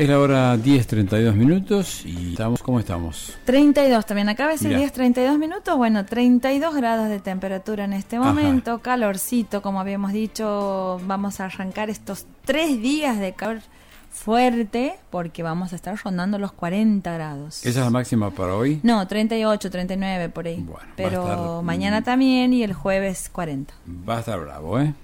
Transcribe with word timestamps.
Es 0.00 0.08
la 0.08 0.18
hora 0.18 0.56
10.32 0.56 1.34
minutos 1.34 2.06
y 2.06 2.30
estamos, 2.30 2.62
¿cómo 2.62 2.80
estamos? 2.80 3.36
32 3.44 4.06
también, 4.06 4.30
acá 4.30 4.44
a 4.46 4.48
veces 4.48 4.68
Mirá. 4.68 4.78
10, 4.78 4.92
32 4.92 5.38
minutos, 5.38 5.76
bueno, 5.76 6.06
32 6.06 6.74
grados 6.74 7.10
de 7.10 7.20
temperatura 7.20 7.84
en 7.84 7.92
este 7.92 8.16
Ajá. 8.16 8.24
momento, 8.24 8.78
calorcito, 8.78 9.60
como 9.60 9.78
habíamos 9.78 10.14
dicho, 10.14 10.98
vamos 11.04 11.40
a 11.40 11.44
arrancar 11.44 11.90
estos 11.90 12.24
tres 12.46 12.80
días 12.80 13.18
de 13.18 13.34
calor 13.34 13.60
fuerte 14.08 14.94
porque 15.10 15.42
vamos 15.42 15.74
a 15.74 15.76
estar 15.76 15.94
rondando 16.02 16.38
los 16.38 16.52
40 16.52 17.12
grados. 17.12 17.58
¿Esa 17.66 17.80
es 17.80 17.84
la 17.84 17.90
máxima 17.90 18.30
para 18.30 18.54
hoy? 18.54 18.80
No, 18.82 19.06
38, 19.06 19.70
39 19.70 20.30
por 20.30 20.46
ahí. 20.46 20.62
Bueno, 20.62 20.88
Pero 20.96 21.24
estar, 21.24 21.62
mañana 21.62 22.00
también 22.00 22.54
y 22.54 22.62
el 22.62 22.72
jueves 22.72 23.28
40. 23.30 23.74
Va 24.08 24.16
a 24.16 24.20
estar 24.20 24.40
bravo, 24.40 24.80
¿eh? 24.80 24.94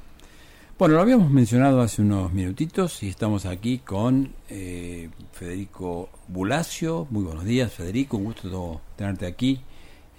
Bueno, 0.78 0.96
lo 0.96 1.00
habíamos 1.00 1.30
mencionado 1.30 1.80
hace 1.80 2.02
unos 2.02 2.32
minutitos 2.32 3.02
y 3.02 3.08
estamos 3.08 3.46
aquí 3.46 3.78
con 3.78 4.34
eh, 4.50 5.08
Federico 5.32 6.10
Bulacio. 6.28 7.06
Muy 7.10 7.24
buenos 7.24 7.44
días, 7.44 7.72
Federico. 7.72 8.18
Un 8.18 8.24
gusto 8.24 8.82
tenerte 8.96 9.26
aquí 9.26 9.62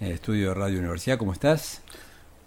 en 0.00 0.08
el 0.08 0.12
estudio 0.14 0.48
de 0.48 0.54
Radio 0.54 0.80
Universidad. 0.80 1.16
¿Cómo 1.16 1.32
estás? 1.32 1.82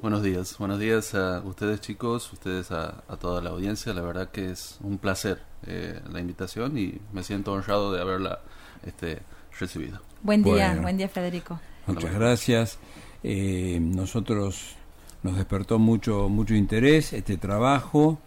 Buenos 0.02 0.24
días, 0.24 0.58
buenos 0.58 0.80
días 0.80 1.14
a 1.16 1.42
ustedes 1.46 1.80
chicos, 1.80 2.34
ustedes 2.34 2.72
a, 2.72 3.04
a 3.08 3.16
toda 3.18 3.42
la 3.42 3.52
audiencia. 3.52 3.94
La 3.94 4.02
verdad 4.02 4.30
que 4.32 4.52
es 4.52 4.78
un 4.82 4.98
placer 4.98 5.40
eh, 5.68 6.02
la 6.12 6.20
invitación 6.20 6.78
y 6.78 7.00
me 7.14 7.24
siento 7.24 7.54
honrado 7.54 7.94
de 7.94 8.02
haberla 8.02 8.40
este, 8.86 9.20
recibido. 9.58 10.00
Buen 10.22 10.44
día, 10.44 10.68
Bueno. 10.70 10.82
buen 10.82 10.98
día 10.98 11.08
Federico. 11.08 11.62
Muchas 11.88 12.14
gracias. 12.14 12.78
Eh, 13.24 13.78
nosotros 13.80 14.76
nos 15.24 15.36
despertó 15.36 15.80
mucho 15.80 16.30
mucho 16.30 16.56
interés 16.56 17.14
este 17.14 17.38
trabajo 17.38 18.20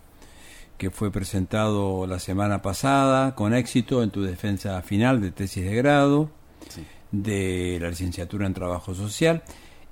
que 0.79 0.91
fue 0.91 1.11
presentado 1.11 2.07
la 2.07 2.19
semana 2.19 2.63
pasada 2.63 3.35
con 3.35 3.55
éxito 3.55 4.03
en 4.03 4.11
tu 4.11 4.23
defensa 4.23 4.81
final 4.83 5.21
de 5.21 5.31
tesis 5.31 5.65
de 5.65 5.75
grado 5.75 6.31
Sí. 6.69 6.85
de 7.13 7.79
la 7.81 7.91
licenciatura 7.91 8.47
en 8.47 8.55
trabajo 8.55 8.95
social 8.95 9.43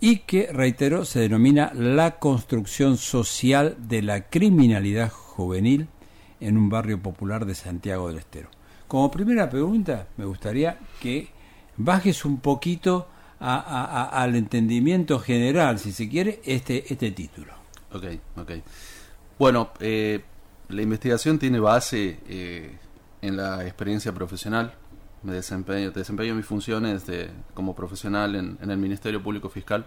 y 0.00 0.18
que 0.20 0.48
reitero 0.52 1.04
se 1.04 1.20
denomina 1.20 1.70
la 1.74 2.18
construcción 2.18 2.96
social 2.96 3.76
de 3.78 4.02
la 4.02 4.28
criminalidad 4.30 5.10
juvenil 5.10 5.86
en 6.40 6.56
un 6.56 6.68
barrio 6.70 7.00
popular 7.00 7.44
de 7.46 7.54
Santiago 7.54 8.08
del 8.08 8.18
Estero. 8.18 8.48
Como 8.88 9.10
primera 9.10 9.48
pregunta, 9.48 10.08
me 10.16 10.24
gustaría 10.24 10.78
que 11.00 11.28
bajes 11.76 12.24
un 12.24 12.38
poquito 12.40 13.06
a- 13.50 13.84
a- 14.04 14.22
al 14.22 14.36
entendimiento 14.36 15.18
general, 15.18 15.78
si 15.78 15.92
se 15.92 16.08
quiere, 16.08 16.40
este, 16.44 16.92
este 16.92 17.10
título. 17.10 17.52
Ok, 17.92 18.04
ok. 18.36 18.50
Bueno, 19.38 19.70
eh, 19.80 20.22
la 20.68 20.82
investigación 20.82 21.38
tiene 21.38 21.58
base 21.60 22.20
eh, 22.28 22.78
en 23.20 23.36
la 23.36 23.64
experiencia 23.64 24.12
profesional. 24.12 24.74
Me 25.22 25.32
desempeño, 25.34 25.90
desempeño 25.90 26.34
mis 26.34 26.46
funciones 26.46 27.06
de, 27.06 27.30
como 27.54 27.74
profesional 27.74 28.34
en, 28.36 28.58
en 28.60 28.70
el 28.70 28.78
Ministerio 28.78 29.22
Público 29.22 29.48
Fiscal. 29.48 29.86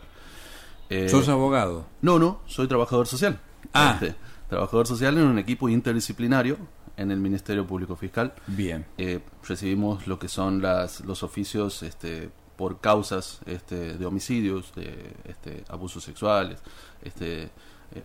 Eh, 0.89 1.09
¿Sos 1.09 1.27
abogado? 1.29 1.87
No, 2.01 2.19
no, 2.19 2.41
soy 2.45 2.67
trabajador 2.67 3.07
social. 3.07 3.39
Ah. 3.73 3.97
Este, 3.99 4.15
trabajador 4.49 4.85
social 4.87 5.17
en 5.17 5.23
un 5.25 5.39
equipo 5.39 5.67
interdisciplinario 5.67 6.57
en 6.95 7.11
el 7.11 7.19
Ministerio 7.19 7.65
Público 7.67 7.95
Fiscal. 7.95 8.33
Bien. 8.47 8.85
Eh, 8.97 9.19
recibimos 9.47 10.07
lo 10.07 10.17
que 10.19 10.27
son 10.29 10.61
las, 10.61 11.01
los 11.01 11.23
oficios 11.23 11.83
este, 11.83 12.29
por 12.55 12.79
causas 12.79 13.39
este, 13.45 13.97
de 13.97 14.05
homicidios, 14.05 14.73
de 14.75 15.13
este, 15.25 15.63
abusos 15.69 16.03
sexuales, 16.03 16.59
este, 17.01 17.43
eh, 17.43 17.49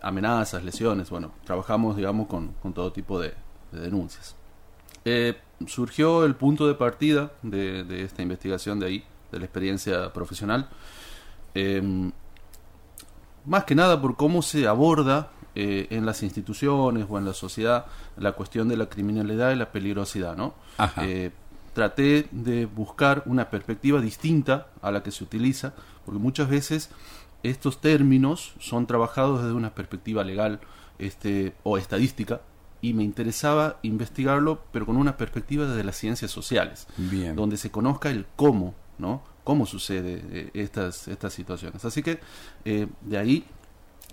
amenazas, 0.01 0.63
lesiones. 0.63 1.09
Bueno, 1.09 1.31
trabajamos, 1.45 1.95
digamos, 1.95 2.27
con, 2.27 2.53
con 2.61 2.73
todo 2.73 2.91
tipo 2.91 3.19
de, 3.19 3.33
de 3.71 3.79
denuncias. 3.79 4.35
Eh, 5.05 5.37
surgió 5.67 6.25
el 6.25 6.35
punto 6.35 6.67
de 6.67 6.75
partida 6.75 7.31
de, 7.41 7.83
de 7.83 8.03
esta 8.03 8.21
investigación 8.21 8.79
de 8.79 8.85
ahí, 8.85 9.03
de 9.31 9.39
la 9.39 9.45
experiencia 9.45 10.13
profesional. 10.13 10.69
Em, 11.53 12.11
más 13.45 13.63
que 13.63 13.75
nada 13.75 13.99
por 14.01 14.15
cómo 14.15 14.41
se 14.41 14.67
aborda 14.67 15.31
eh, 15.55 15.87
en 15.89 16.05
las 16.05 16.23
instituciones 16.23 17.05
o 17.09 17.17
en 17.17 17.25
la 17.25 17.33
sociedad 17.33 17.85
la 18.17 18.33
cuestión 18.33 18.69
de 18.69 18.77
la 18.77 18.87
criminalidad 18.87 19.51
y 19.51 19.55
la 19.55 19.71
peligrosidad, 19.71 20.37
¿no? 20.37 20.53
Traté 21.73 22.27
de 22.31 22.65
buscar 22.65 23.23
una 23.25 23.49
perspectiva 23.49 24.01
distinta 24.01 24.67
a 24.81 24.91
la 24.91 25.03
que 25.03 25.11
se 25.11 25.23
utiliza, 25.23 25.73
porque 26.05 26.19
muchas 26.19 26.49
veces 26.49 26.89
estos 27.43 27.81
términos 27.81 28.53
son 28.59 28.87
trabajados 28.87 29.41
desde 29.41 29.55
una 29.55 29.73
perspectiva 29.73 30.23
legal 30.23 30.59
este, 30.99 31.53
o 31.63 31.77
estadística, 31.77 32.41
y 32.81 32.93
me 32.93 33.03
interesaba 33.03 33.77
investigarlo, 33.83 34.63
pero 34.71 34.85
con 34.85 34.97
una 34.97 35.15
perspectiva 35.15 35.67
desde 35.67 35.83
las 35.83 35.95
ciencias 35.95 36.31
sociales 36.31 36.87
Bien. 36.97 37.35
donde 37.35 37.57
se 37.57 37.69
conozca 37.69 38.09
el 38.09 38.25
cómo, 38.35 38.73
¿no? 38.97 39.21
Cómo 39.43 39.65
sucede 39.65 40.21
eh, 40.31 40.51
estas, 40.53 41.07
estas 41.07 41.33
situaciones. 41.33 41.85
Así 41.85 42.01
que 42.01 42.19
eh, 42.65 42.87
de 43.01 43.17
ahí 43.17 43.45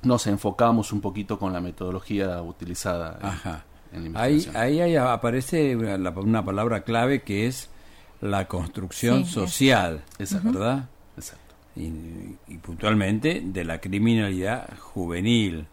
nos 0.03 0.27
enfocamos 0.27 0.93
un 0.93 1.01
poquito 1.01 1.39
con 1.39 1.53
la 1.53 1.61
metodología 1.61 2.43
utilizada 2.43 3.19
Ajá. 3.23 3.65
En 3.93 4.13
la 4.13 4.21
Ahí, 4.23 4.33
investigación. 4.35 4.57
ahí, 4.65 4.81
ahí 4.81 4.97
aparece 4.97 5.77
una, 5.77 5.99
la- 5.99 6.11
una 6.11 6.45
palabra 6.45 6.83
clave 6.85 7.23
que 7.23 7.47
es 7.47 7.69
la 8.21 8.49
construcción 8.49 9.19
Sí, 9.25 9.29
es. 9.29 9.31
social, 9.35 10.03
Exacto. 10.19 10.53
¿verdad? 10.53 10.89
Exacto. 11.17 11.55
Y, 11.77 11.91
y 12.49 12.59
puntualmente 12.59 13.41
de 13.45 13.65
la 13.65 13.81
criminalidad 13.81 14.69
juvenil. 14.79 15.67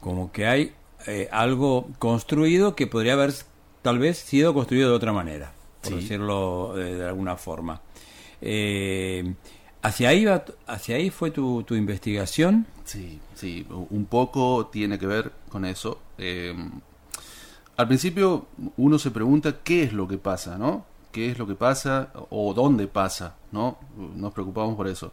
Como 0.00 0.30
que 0.32 0.46
hay 0.46 0.72
eh, 1.06 1.28
algo 1.32 1.88
construido 1.98 2.76
que 2.76 2.86
podría 2.86 3.14
haber 3.14 3.32
tal 3.82 3.98
vez 3.98 4.18
sido 4.18 4.52
construido 4.52 4.90
de 4.90 4.96
otra 4.96 5.12
manera, 5.12 5.52
por 5.82 5.92
Sí. 5.94 6.00
decirlo 6.00 6.78
eh, 6.78 6.94
de 6.96 7.06
alguna 7.06 7.36
forma. 7.36 7.80
Eh, 8.42 9.34
hacia 9.82 10.10
ahí 10.10 10.24
va, 10.24 10.44
hacia 10.66 10.96
ahí 10.96 11.08
fue 11.10 11.30
tu, 11.30 11.62
tu 11.62 11.74
investigación. 11.74 12.66
Sí, 12.84 13.18
sí, 13.34 13.66
un 13.70 14.06
poco 14.06 14.66
tiene 14.66 14.98
que 14.98 15.06
ver 15.06 15.32
con 15.48 15.64
eso. 15.64 16.00
Eh, 16.18 16.54
al 17.78 17.86
principio 17.88 18.46
uno 18.76 18.98
se 18.98 19.10
pregunta 19.10 19.60
qué 19.64 19.84
es 19.84 19.92
lo 19.94 20.06
que 20.06 20.18
pasa, 20.18 20.58
¿no? 20.58 20.84
¿Qué 21.12 21.30
es 21.30 21.38
lo 21.38 21.46
que 21.46 21.54
pasa 21.54 22.12
o 22.28 22.52
dónde 22.52 22.86
pasa, 22.88 23.36
¿no? 23.52 23.78
Nos 23.96 24.32
preocupamos 24.34 24.76
por 24.76 24.88
eso. 24.88 25.10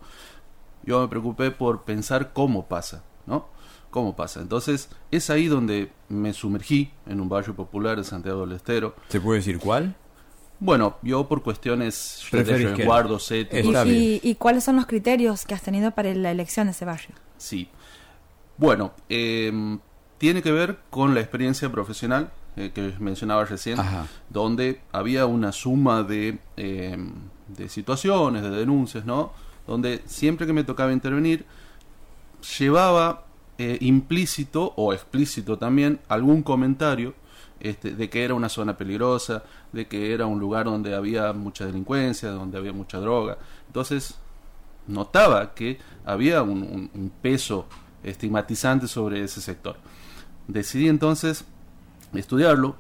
Yo 0.83 0.99
me 1.01 1.07
preocupé 1.07 1.51
por 1.51 1.83
pensar 1.83 2.33
cómo 2.33 2.65
pasa, 2.67 3.03
¿no? 3.25 3.47
¿Cómo 3.91 4.15
pasa? 4.15 4.41
Entonces 4.41 4.89
es 5.09 5.29
ahí 5.29 5.47
donde 5.47 5.91
me 6.09 6.33
sumergí 6.33 6.91
en 7.05 7.21
un 7.21 7.29
barrio 7.29 7.55
popular 7.55 7.97
de 7.97 8.03
Santiago 8.03 8.41
del 8.45 8.57
Estero. 8.57 8.93
¿Se 9.07 9.21
puede 9.21 9.39
decir 9.39 9.57
cuál? 9.59 9.95
Bueno, 10.59 10.97
yo 11.01 11.27
por 11.27 11.43
cuestiones 11.43 12.23
de 12.31 12.43
resguardos 12.43 13.31
éticos, 13.31 13.85
¿Y, 13.87 13.89
y- 13.91 14.19
y 14.23 14.35
cuáles 14.35 14.63
son 14.63 14.75
los 14.77 14.85
criterios 14.85 15.45
que 15.45 15.53
has 15.53 15.61
tenido 15.61 15.91
para 15.91 16.13
la 16.13 16.31
elección 16.31 16.67
de 16.67 16.71
ese 16.71 16.83
barrio? 16.85 17.15
Sí. 17.37 17.69
Bueno, 18.57 18.91
eh, 19.09 19.77
tiene 20.17 20.41
que 20.41 20.51
ver 20.51 20.79
con 20.89 21.13
la 21.13 21.19
experiencia 21.21 21.69
profesional 21.71 22.31
eh, 22.55 22.71
que 22.73 22.93
mencionaba 22.99 23.45
recién, 23.45 23.79
Ajá. 23.79 24.07
donde 24.29 24.81
había 24.91 25.25
una 25.25 25.51
suma 25.51 26.03
de, 26.03 26.39
eh, 26.57 26.97
de 27.49 27.69
situaciones, 27.69 28.41
de 28.43 28.49
denuncias, 28.49 29.05
¿no? 29.05 29.31
Donde 29.67 30.01
siempre 30.05 30.45
que 30.47 30.53
me 30.53 30.63
tocaba 30.63 30.91
intervenir, 30.93 31.45
llevaba 32.59 33.25
eh, 33.57 33.77
implícito 33.81 34.73
o 34.75 34.93
explícito 34.93 35.57
también 35.57 35.99
algún 36.09 36.43
comentario 36.43 37.13
este, 37.59 37.95
de 37.95 38.09
que 38.09 38.23
era 38.23 38.33
una 38.33 38.49
zona 38.49 38.77
peligrosa, 38.77 39.43
de 39.71 39.87
que 39.87 40.13
era 40.13 40.25
un 40.25 40.39
lugar 40.39 40.65
donde 40.65 40.93
había 40.93 41.33
mucha 41.33 41.65
delincuencia, 41.65 42.29
donde 42.29 42.57
había 42.57 42.73
mucha 42.73 42.99
droga. 42.99 43.37
Entonces, 43.67 44.15
notaba 44.87 45.53
que 45.55 45.79
había 46.05 46.43
un, 46.43 46.61
un- 46.63 46.91
un 46.93 47.09
peso 47.21 47.65
estigmatizante 48.03 48.87
sobre 48.87 49.23
ese 49.23 49.41
sector. 49.41 49.77
Decidí 50.47 50.87
entonces 50.89 51.45
estudiarlo, 52.19 52.75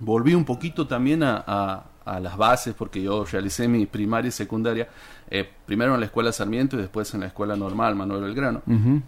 volví 0.00 0.34
un 0.34 0.44
poquito 0.44 0.86
también 0.86 1.22
a, 1.22 1.42
a- 1.46 1.84
a 2.04 2.18
las 2.18 2.36
bases, 2.36 2.74
porque 2.74 3.02
yo 3.02 3.24
realicé 3.24 3.68
mi 3.68 3.86
primaria 3.86 4.28
y 4.30 4.32
secundaria, 4.32 4.88
eh, 5.30 5.48
primero 5.66 5.94
en 5.94 6.00
la 6.00 6.06
escuela 6.06 6.32
Sarmiento 6.32 6.76
y 6.76 6.80
después 6.80 7.12
en 7.14 7.20
la 7.20 7.26
escuela 7.26 7.54
normal 7.56 7.94
Manuel 7.94 8.22
Belgrano, 8.22 8.62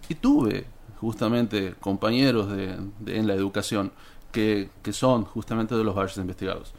y 0.07 0.15
tuve 0.15 0.65
justamente 1.01 1.73
compañeros 1.79 2.49
de, 2.55 2.77
de- 2.99 3.17
en 3.17 3.27
la 3.27 3.33
educación 3.33 3.91
que, 4.31 4.69
que 4.81 4.93
son 4.93 5.25
justamente 5.25 5.75
de 5.75 5.83
los 5.83 5.95
barrios 5.95 6.17
investigados. 6.17 6.73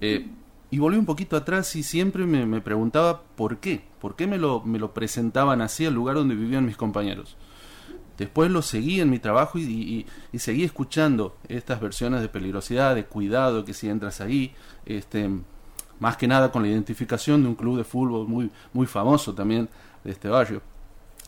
Eh, 0.00 0.26
y 0.72 0.78
volví 0.78 0.96
un 0.96 1.06
poquito 1.06 1.36
atrás 1.36 1.74
y 1.76 1.82
siempre 1.82 2.24
me, 2.26 2.46
me 2.46 2.60
preguntaba 2.60 3.22
por 3.36 3.58
qué, 3.58 3.82
por 4.00 4.16
qué 4.16 4.26
me 4.26 4.38
lo, 4.38 4.62
me 4.62 4.78
lo 4.78 4.92
presentaban 4.94 5.60
así 5.60 5.84
al 5.86 5.94
lugar 5.94 6.16
donde 6.16 6.34
vivían 6.34 6.64
mis 6.64 6.76
compañeros. 6.76 7.36
Después 8.20 8.50
lo 8.50 8.60
seguí 8.62 9.00
en 9.00 9.08
mi 9.10 9.18
trabajo 9.18 9.58
y, 9.58 9.62
y- 9.62 10.06
y 10.32 10.38
seguí 10.38 10.62
escuchando 10.64 11.36
estas 11.48 11.80
versiones 11.80 12.20
de 12.20 12.28
peligrosidad, 12.28 12.94
de 12.94 13.06
cuidado, 13.06 13.64
que 13.64 13.72
si 13.74 13.88
entras 13.88 14.20
ahí, 14.20 14.54
este, 14.86 15.28
más 15.98 16.16
que 16.16 16.28
nada 16.28 16.52
con 16.52 16.62
la 16.62 16.68
identificación 16.68 17.42
de 17.42 17.48
un 17.48 17.54
club 17.54 17.78
de 17.78 17.84
fútbol 17.84 18.28
muy, 18.28 18.50
muy 18.72 18.86
famoso 18.86 19.34
también 19.34 19.68
de 20.04 20.10
este 20.12 20.28
barrio. 20.28 20.60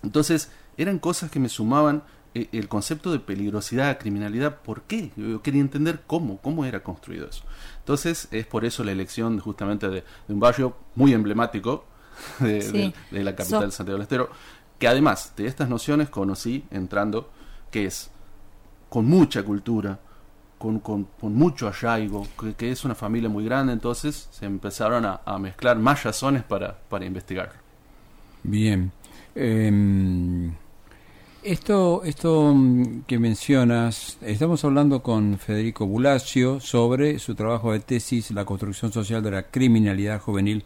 Entonces, 0.03 0.51
eran 0.77 0.99
cosas 0.99 1.31
que 1.31 1.41
me 1.41 1.49
sumaban 1.49 2.03
eh, 2.35 2.49
el 2.53 2.69
concepto 2.69 3.13
de 3.13 3.19
peligrosidad, 3.21 3.99
criminalidad, 3.99 4.61
¿por 4.63 4.83
qué? 4.83 5.13
Yo 5.17 5.43
quería 5.43 5.61
entender 5.61 6.03
cómo, 6.07 6.39
cómo 6.39 6.65
era 6.65 6.83
construido 6.83 7.27
eso. 7.29 7.43
Entonces 7.81 8.29
es 8.31 8.47
por 8.47 8.65
eso 8.65 8.85
la 8.85 8.93
elección 8.93 9.39
justamente 9.39 9.89
de, 9.89 10.05
un 10.29 10.41
barrio 10.41 10.77
muy 10.95 11.13
emblemático 11.13 11.85
de, 12.41 12.93
la 13.11 13.35
capital 13.37 13.67
de 13.67 13.71
Santiago 13.73 13.97
del 13.99 14.03
Estero, 14.03 14.31
que 14.83 14.89
además 14.89 15.33
de 15.37 15.47
estas 15.47 15.69
nociones 15.69 16.09
conocí 16.09 16.65
entrando, 16.73 17.31
que 17.71 17.85
es 17.85 18.11
con 18.89 19.07
mucha 19.07 19.45
cultura, 19.45 19.97
con, 20.59 20.81
con, 20.81 21.07
mucho 21.21 21.69
arraigo, 21.69 22.27
que, 22.59 22.73
es 22.73 22.85
una 22.85 22.97
familia 22.97 23.29
muy 23.29 23.45
grande, 23.45 23.75
entonces 23.75 24.29
se 24.33 24.45
empezaron 24.45 25.05
a, 25.07 25.39
mezclar 25.39 25.79
más 25.79 26.03
razones 26.03 26.43
para, 26.43 26.77
para 26.77 27.05
investigar. 27.05 27.53
Bien. 28.43 28.91
Em, 29.37 30.53
esto, 31.45 32.03
esto 32.03 32.53
que 33.07 33.21
mencionas, 33.21 34.19
estamos 34.21 34.65
hablando 34.65 35.01
con 35.01 35.39
Federico 35.39 35.87
Bulacio 35.87 36.59
sobre 36.59 37.21
su 37.21 37.37
trabajo 37.37 37.73
de 37.73 37.79
tesis, 37.79 38.33
La 38.33 38.45
construcción 38.45 38.91
social 38.91 39.23
de 39.23 39.31
la 39.31 39.45
criminalidad 39.45 40.21
juvenil 40.21 40.65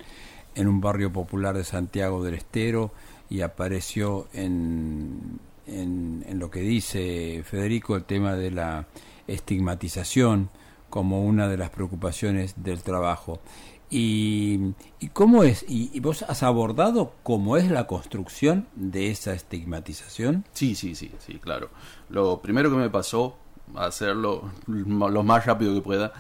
en 0.55 0.69
un 0.69 0.81
barrio 0.81 1.13
popular 1.13 1.55
de 1.55 1.65
Santiago 1.65 2.25
del 2.25 2.33
Estero, 2.33 2.93
y 3.29 3.41
apareció 3.41 4.29
en, 4.33 5.41
en, 5.67 6.39
lo 6.39 6.51
que 6.51 6.61
dice 6.61 7.43
Federico 7.45 7.97
el 7.97 8.05
tema 8.05 8.35
de 8.35 8.51
la 8.51 8.87
estigmatización 9.27 10.51
como 10.91 11.25
una 11.25 11.49
de 11.49 11.57
las 11.57 11.71
preocupaciones 11.71 12.55
del 12.63 12.83
trabajo. 12.83 13.41
¿Y, 13.89 14.73
cómo 15.13 15.45
es? 15.45 15.65
¿Y, 15.69 15.99
vos 16.01 16.23
has 16.23 16.43
abordado 16.43 17.13
cómo 17.23 17.57
es 17.57 17.71
la 17.71 17.87
construcción 17.87 18.67
de 18.75 19.11
esa 19.11 19.33
estigmatización? 19.33 20.45
Sí, 20.53 20.75
sí, 20.75 20.95
sí, 20.95 21.13
sí, 21.19 21.39
claro. 21.39 21.71
Lo 22.09 22.41
primero 22.41 22.71
que 22.71 22.77
me 22.77 22.91
pasó, 22.91 23.37
hacerlo 23.77 24.51
lo 24.67 25.23
más 25.23 25.47
rápido 25.47 25.75
que 25.75 25.81
pueda, 25.83 26.13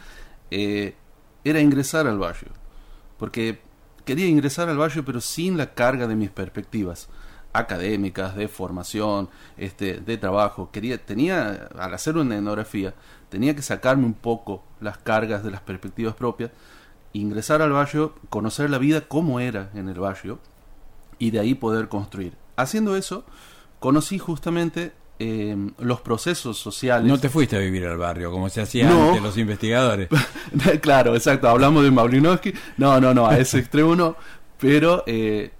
eh, 0.50 0.94
era 1.44 1.60
ingresar 1.60 2.06
al 2.06 2.18
barrio. 2.18 2.52
Porque 3.18 3.60
quería 4.06 4.26
ingresar 4.26 4.70
al 4.70 4.78
barrio 4.78 5.04
pero 5.04 5.20
sin 5.20 5.58
la 5.58 5.74
carga 5.74 6.06
de 6.06 6.16
mis 6.16 6.30
perspectivas 6.30 7.10
académicas, 7.52 8.36
de 8.36 8.48
formación, 8.48 9.28
este, 9.56 10.00
de 10.00 10.16
trabajo. 10.18 10.70
Quería, 10.70 11.04
tenía, 11.04 11.68
al 11.78 11.92
hacer 11.92 12.16
una 12.16 12.36
etnografía, 12.36 12.94
tenía 13.28 13.54
que 13.54 13.62
sacarme 13.62 14.04
un 14.04 14.14
poco 14.14 14.62
las 14.80 14.98
cargas 14.98 15.42
de 15.42 15.50
las 15.50 15.60
perspectivas 15.60 16.14
propias 16.14 16.50
ingresar 17.12 17.62
al 17.62 17.72
barrio, 17.72 18.14
conocer 18.28 18.70
la 18.70 18.78
vida 18.78 19.02
como 19.02 19.40
era 19.40 19.70
en 19.74 19.88
el 19.88 19.98
barrio 19.98 20.38
y 21.18 21.30
de 21.30 21.40
ahí 21.40 21.54
poder 21.54 21.88
construir. 21.88 22.34
Haciendo 22.56 22.96
eso, 22.96 23.24
conocí 23.78 24.18
justamente 24.18 24.92
em, 25.18 25.72
los 25.78 26.00
procesos 26.00 26.58
sociales. 26.58 27.08
No 27.08 27.18
te 27.18 27.28
fuiste 27.28 27.56
a 27.56 27.58
vivir 27.58 27.86
al 27.86 27.96
barrio 27.96 28.30
como 28.30 28.48
se 28.48 28.60
hacía 28.60 28.90
antes 28.90 29.22
los 29.22 29.36
investigadores. 29.38 30.08
claro, 30.80 31.14
exacto. 31.14 31.48
Hablamos 31.48 31.84
de 31.84 31.90
Maulinowski. 31.90 32.52
No, 32.76 33.00
no, 33.00 33.14
no, 33.14 33.26
a 33.26 33.38
ese 33.38 33.58
extremo 33.58 33.96
no. 33.96 34.16
Pero 34.58 35.04
eh, 35.06 35.52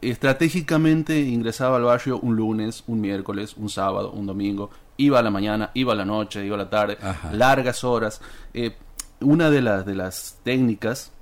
estratégicamente 0.00 1.18
ingresaba 1.20 1.76
al 1.76 1.84
barrio 1.84 2.18
un 2.20 2.36
lunes, 2.36 2.84
un 2.86 3.00
miércoles, 3.00 3.54
un 3.56 3.68
sábado, 3.68 4.12
un 4.12 4.26
domingo. 4.26 4.70
Iba 4.96 5.18
a 5.18 5.22
la 5.22 5.30
mañana, 5.30 5.70
iba 5.74 5.92
a 5.92 5.96
la 5.96 6.04
noche, 6.04 6.44
iba 6.44 6.54
a 6.54 6.58
la 6.58 6.70
tarde, 6.70 6.96
largas 7.32 7.84
horas. 7.84 8.20
Eh, 8.54 8.76
una 9.20 9.50
de 9.50 9.62
las, 9.62 9.84
de 9.84 9.94
las 9.94 10.38
técnicas 10.42 11.12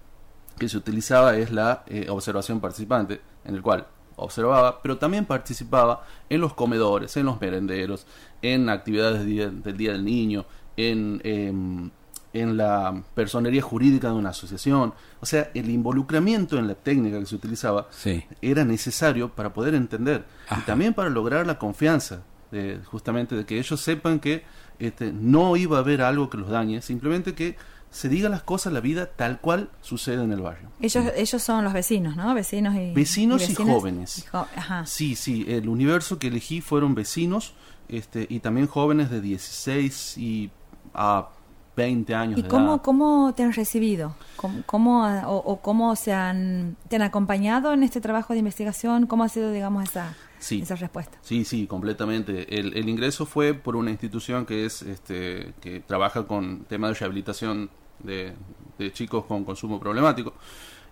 que 0.59 0.69
se 0.69 0.77
utilizaba 0.77 1.37
es 1.37 1.51
la 1.51 1.85
eh, 1.87 2.07
observación 2.09 2.61
participante, 2.61 3.21
en 3.45 3.55
el 3.55 3.63
cual 3.63 3.87
observaba, 4.17 4.81
pero 4.83 4.99
también 4.99 5.25
participaba 5.25 6.05
en 6.29 6.41
los 6.41 6.55
comedores, 6.55 7.17
en 7.17 7.27
los 7.27 7.41
merenderos, 7.41 8.07
en 8.43 8.69
actividades 8.69 9.25
del 9.25 9.77
Día 9.77 9.93
del 9.93 10.05
Niño, 10.05 10.47
en, 10.77 11.21
em, 11.25 11.91
en 12.35 12.57
la 12.57 13.03
personería 13.15 13.63
jurídica 13.63 14.09
de 14.09 14.15
una 14.15 14.31
asociación. 14.31 14.93
O 15.21 15.27
sea, 15.27 15.51
el 15.55 15.71
involucramiento 15.71 16.59
en 16.59 16.67
la 16.67 16.75
técnica 16.75 17.19
que 17.19 17.27
se 17.27 17.37
utilizaba 17.37 17.89
era 18.43 18.65
necesario 18.65 19.31
para 19.31 19.53
poder 19.55 19.75
entender 19.75 20.25
y 20.51 20.61
también 20.63 20.93
para 20.95 21.09
lograr 21.09 21.47
la 21.47 21.59
confianza, 21.59 22.23
de, 22.51 22.81
justamente 22.85 23.37
de 23.37 23.47
que 23.47 23.59
ellos 23.59 23.81
sepan 23.81 24.21
que 24.21 24.45
este, 24.79 25.13
no 25.13 25.57
iba 25.57 25.79
a 25.79 25.81
haber 25.81 26.03
algo 26.03 26.29
que 26.29 26.37
los 26.37 26.51
dañe, 26.51 26.83
simplemente 26.83 27.35
que 27.35 27.57
se 27.95 28.09
diga 28.09 28.29
las 28.29 28.43
cosas, 28.43 28.73
la 28.73 28.81
vida 28.81 29.07
tal 29.07 29.41
cual 29.41 29.71
sucede 29.81 30.25
en 30.25 30.33
el 30.33 30.41
barrio. 30.41 30.69
Ellos, 30.81 31.05
ellos 31.15 31.41
son 31.41 31.63
los 31.63 31.73
vecinos, 31.73 32.17
¿no? 32.17 32.35
Vecinos 32.35 32.75
y 32.75 32.93
vecinos 32.93 33.49
y, 33.49 33.55
jóvenes. 33.55 34.27
Sí, 34.85 35.15
sí. 35.15 35.45
El 35.47 35.69
universo 35.69 36.19
que 36.19 36.27
elegí 36.27 36.61
fueron 36.61 36.97
vecinos, 36.97 37.55
este, 37.89 38.27
y 38.29 38.41
también 38.41 38.67
jóvenes 38.67 39.11
de 39.11 39.21
16 39.21 40.19
y 40.19 40.51
a 40.93 41.29
20 41.77 42.15
años. 42.17 42.41
¿Y 42.41 42.43
cómo, 42.43 42.83
cómo 42.83 43.33
te 43.33 43.45
han 43.45 43.53
recibido? 43.53 44.17
¿Cómo, 44.67 45.07
o, 45.29 45.61
cómo 45.61 45.95
se 45.95 46.13
han, 46.13 46.77
te 46.89 46.97
han 46.97 47.03
acompañado 47.03 47.73
en 47.75 47.85
este 47.85 48.01
trabajo 48.01 48.33
de 48.33 48.41
investigación? 48.41 49.07
¿Cómo 49.07 49.23
ha 49.23 49.29
sido, 49.29 49.53
digamos, 49.53 49.85
esa, 49.85 50.17
esa 50.51 50.75
respuesta? 50.75 51.17
Sí, 51.23 51.45
sí, 51.45 51.69
completamente. 51.69 52.59
El, 52.59 52.77
el 52.77 52.89
ingreso 52.89 53.25
fue 53.25 53.55
por 53.55 53.77
una 53.77 53.93
institución 53.93 54.47
que 54.47 54.65
es 54.65 54.83
este, 54.83 55.55
que 55.61 55.79
trabaja 55.79 56.27
con 56.27 56.65
temas 56.65 56.91
de 56.91 56.95
rehabilitación 56.99 57.71
de, 58.01 58.35
chicos 58.93 59.25
con 59.25 59.45
consumo 59.45 59.81
problemático. 59.81 60.35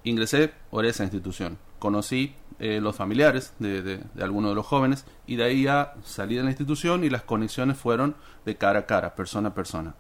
Ingresé 0.05 0.53
por 0.71 0.85
esa 0.85 1.05
institución. 1.05 1.59
Conocí 1.79 2.35
eh, 2.59 2.81
los 2.81 2.97
familiares 2.97 3.55
de, 3.59 4.01
algunos 4.21 4.51
de 4.51 4.55
los 4.55 4.67
jóvenes 4.67 5.05
y 5.27 5.37
de 5.37 5.45
ahí 5.45 5.63
ya 5.65 5.95
salí 6.05 6.37
de 6.37 6.43
la 6.43 6.51
institución 6.51 7.05
y 7.05 7.11
las 7.11 7.23
conexiones 7.23 7.77
fueron 7.77 8.17
de 8.45 8.57
cara 8.57 8.81
a 8.81 8.87
cara, 8.87 9.15
persona 9.15 9.51
a 9.51 9.55
persona. 9.55 9.95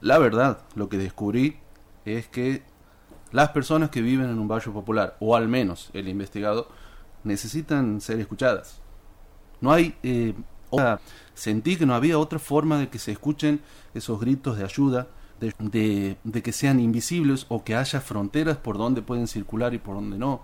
La 0.00 0.18
verdad, 0.18 0.60
lo 0.74 0.88
que 0.88 0.98
descubrí 0.98 1.56
es 2.04 2.28
que 2.28 2.62
las 3.32 3.50
personas 3.50 3.90
que 3.90 4.00
viven 4.00 4.30
en 4.30 4.38
un 4.38 4.48
barrio 4.48 4.72
popular, 4.72 5.16
o 5.20 5.36
al 5.36 5.48
menos 5.48 5.90
el 5.92 6.08
investigado, 6.08 6.68
necesitan 7.24 8.00
ser 8.00 8.20
escuchadas. 8.20 8.80
No 9.60 9.72
hay... 9.72 9.94
Eh, 10.02 10.34
sentí 11.32 11.76
que 11.76 11.86
no 11.86 11.94
había 11.94 12.18
otra 12.18 12.38
forma 12.38 12.78
de 12.78 12.88
que 12.88 12.98
se 12.98 13.12
escuchen 13.12 13.60
esos 13.94 14.20
gritos 14.20 14.58
de 14.58 14.64
ayuda, 14.64 15.08
de, 15.40 16.16
de, 16.24 16.42
que 16.42 16.52
sean 16.52 16.80
invisibles 16.80 17.46
o 17.48 17.64
que 17.64 17.74
haya 17.74 18.00
fronteras 18.00 18.56
por 18.56 18.78
donde 18.78 19.02
pueden 19.02 19.26
circular 19.26 19.74
y 19.74 19.78
por 19.78 19.94
donde 19.94 20.18
no. 20.18 20.42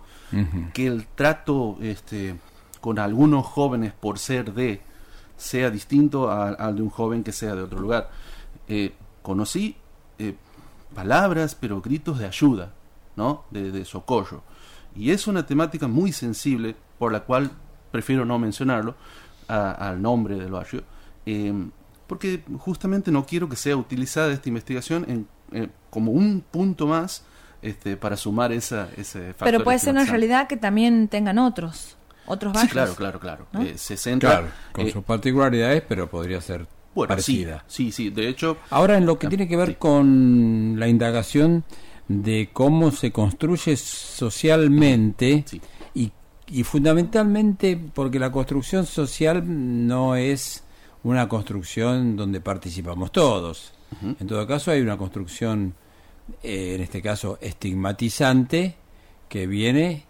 Que 0.72 0.86
el 0.86 1.06
trato 1.06 1.78
este, 1.80 2.36
con 2.80 2.98
algunos 2.98 3.46
jóvenes 3.46 3.92
por 3.92 4.18
ser 4.18 4.52
de 4.52 4.80
sea 5.36 5.70
distinto 5.70 6.30
al 6.30 6.76
de 6.76 6.82
un 6.82 6.90
joven 6.90 7.22
que 7.22 7.32
sea 7.32 7.54
de 7.54 7.62
otro 7.62 7.80
lugar. 7.80 8.10
Eh, 8.68 8.94
conocí 9.22 9.76
eh, 10.18 10.34
palabras, 10.94 11.54
pero 11.54 11.80
gritos 11.80 12.18
de 12.18 12.26
ayuda, 12.26 12.72
¿no? 13.16 13.44
De, 13.50 13.70
de, 13.70 13.84
socorro. 13.84 14.42
Y 14.94 15.10
es 15.10 15.26
una 15.26 15.44
temática 15.44 15.88
muy 15.88 16.12
sensible, 16.12 16.76
por 16.98 17.12
la 17.12 17.20
cual 17.20 17.50
prefiero 17.90 18.24
no 18.24 18.38
mencionarlo 18.38 18.94
al 19.48 20.00
nombre 20.00 20.36
del 20.36 20.50
barrio. 20.50 20.82
Eh, 21.26 21.52
porque 22.06 22.42
justamente 22.58 23.10
no 23.10 23.26
quiero 23.26 23.48
que 23.48 23.56
sea 23.56 23.76
utilizada 23.76 24.32
esta 24.32 24.48
investigación 24.48 25.04
en, 25.08 25.28
eh, 25.52 25.68
como 25.90 26.12
un 26.12 26.42
punto 26.50 26.86
más 26.86 27.24
este, 27.62 27.96
para 27.96 28.16
sumar 28.16 28.52
esa, 28.52 28.88
ese 28.96 29.28
factor. 29.28 29.46
Pero 29.46 29.64
puede 29.64 29.78
ser 29.78 29.94
una 29.94 30.04
realidad 30.04 30.48
que 30.48 30.56
también 30.56 31.08
tengan 31.08 31.38
otros, 31.38 31.96
otros 32.26 32.52
barrios. 32.52 32.72
claro, 32.72 32.94
claro, 32.94 33.18
claro. 33.20 33.46
Eh, 33.64 33.74
se 33.78 33.96
centra, 33.96 34.52
con 34.72 34.86
eh, 34.86 34.92
sus 34.92 35.02
particularidades, 35.02 35.82
pero 35.88 36.08
podría 36.10 36.40
ser 36.40 36.66
parecida. 36.94 37.64
Sí, 37.66 37.90
sí, 37.90 38.10
de 38.10 38.28
hecho... 38.28 38.58
Ahora, 38.70 38.98
en 38.98 39.06
lo 39.06 39.18
que 39.18 39.28
tiene 39.28 39.48
que 39.48 39.56
ver 39.56 39.78
con 39.78 40.74
la 40.78 40.88
indagación 40.88 41.64
de 42.08 42.50
cómo 42.52 42.90
se 42.90 43.12
construye 43.12 43.76
socialmente 43.76 45.44
y, 45.94 46.12
y 46.48 46.64
fundamentalmente 46.64 47.80
porque 47.94 48.18
la 48.18 48.30
construcción 48.30 48.84
social 48.84 49.42
no 49.86 50.16
es 50.16 50.63
una 51.04 51.28
construcción 51.28 52.16
donde 52.16 52.40
participamos 52.40 53.12
todos. 53.12 53.72
En 54.02 54.26
todo 54.26 54.44
caso, 54.46 54.72
hay 54.72 54.80
una 54.80 54.96
construcción, 54.96 55.74
eh, 56.42 56.74
en 56.74 56.80
este 56.80 57.00
caso, 57.00 57.38
estigmatizante, 57.40 58.76
que 59.28 59.46
viene 59.46 60.06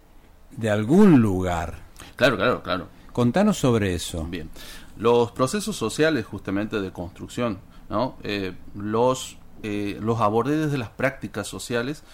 de 0.52 0.70
algún 0.70 1.20
lugar. 1.20 1.82
Claro, 2.16 2.36
claro, 2.36 2.62
claro. 2.62 2.88
Contanos 3.12 3.58
sobre 3.58 3.94
eso. 3.94 4.24
Bien. 4.24 4.48
Los 4.96 5.32
procesos 5.32 5.76
sociales, 5.76 6.24
justamente, 6.24 6.80
de 6.80 6.92
construcción, 6.92 7.58
¿no? 7.90 8.16
Eh, 8.22 8.54
los, 8.74 9.36
eh, 9.62 9.98
los 10.00 10.20
abordes 10.20 10.64
desde 10.64 10.78
las 10.78 10.90
prácticas 10.90 11.46
sociales 11.46 12.04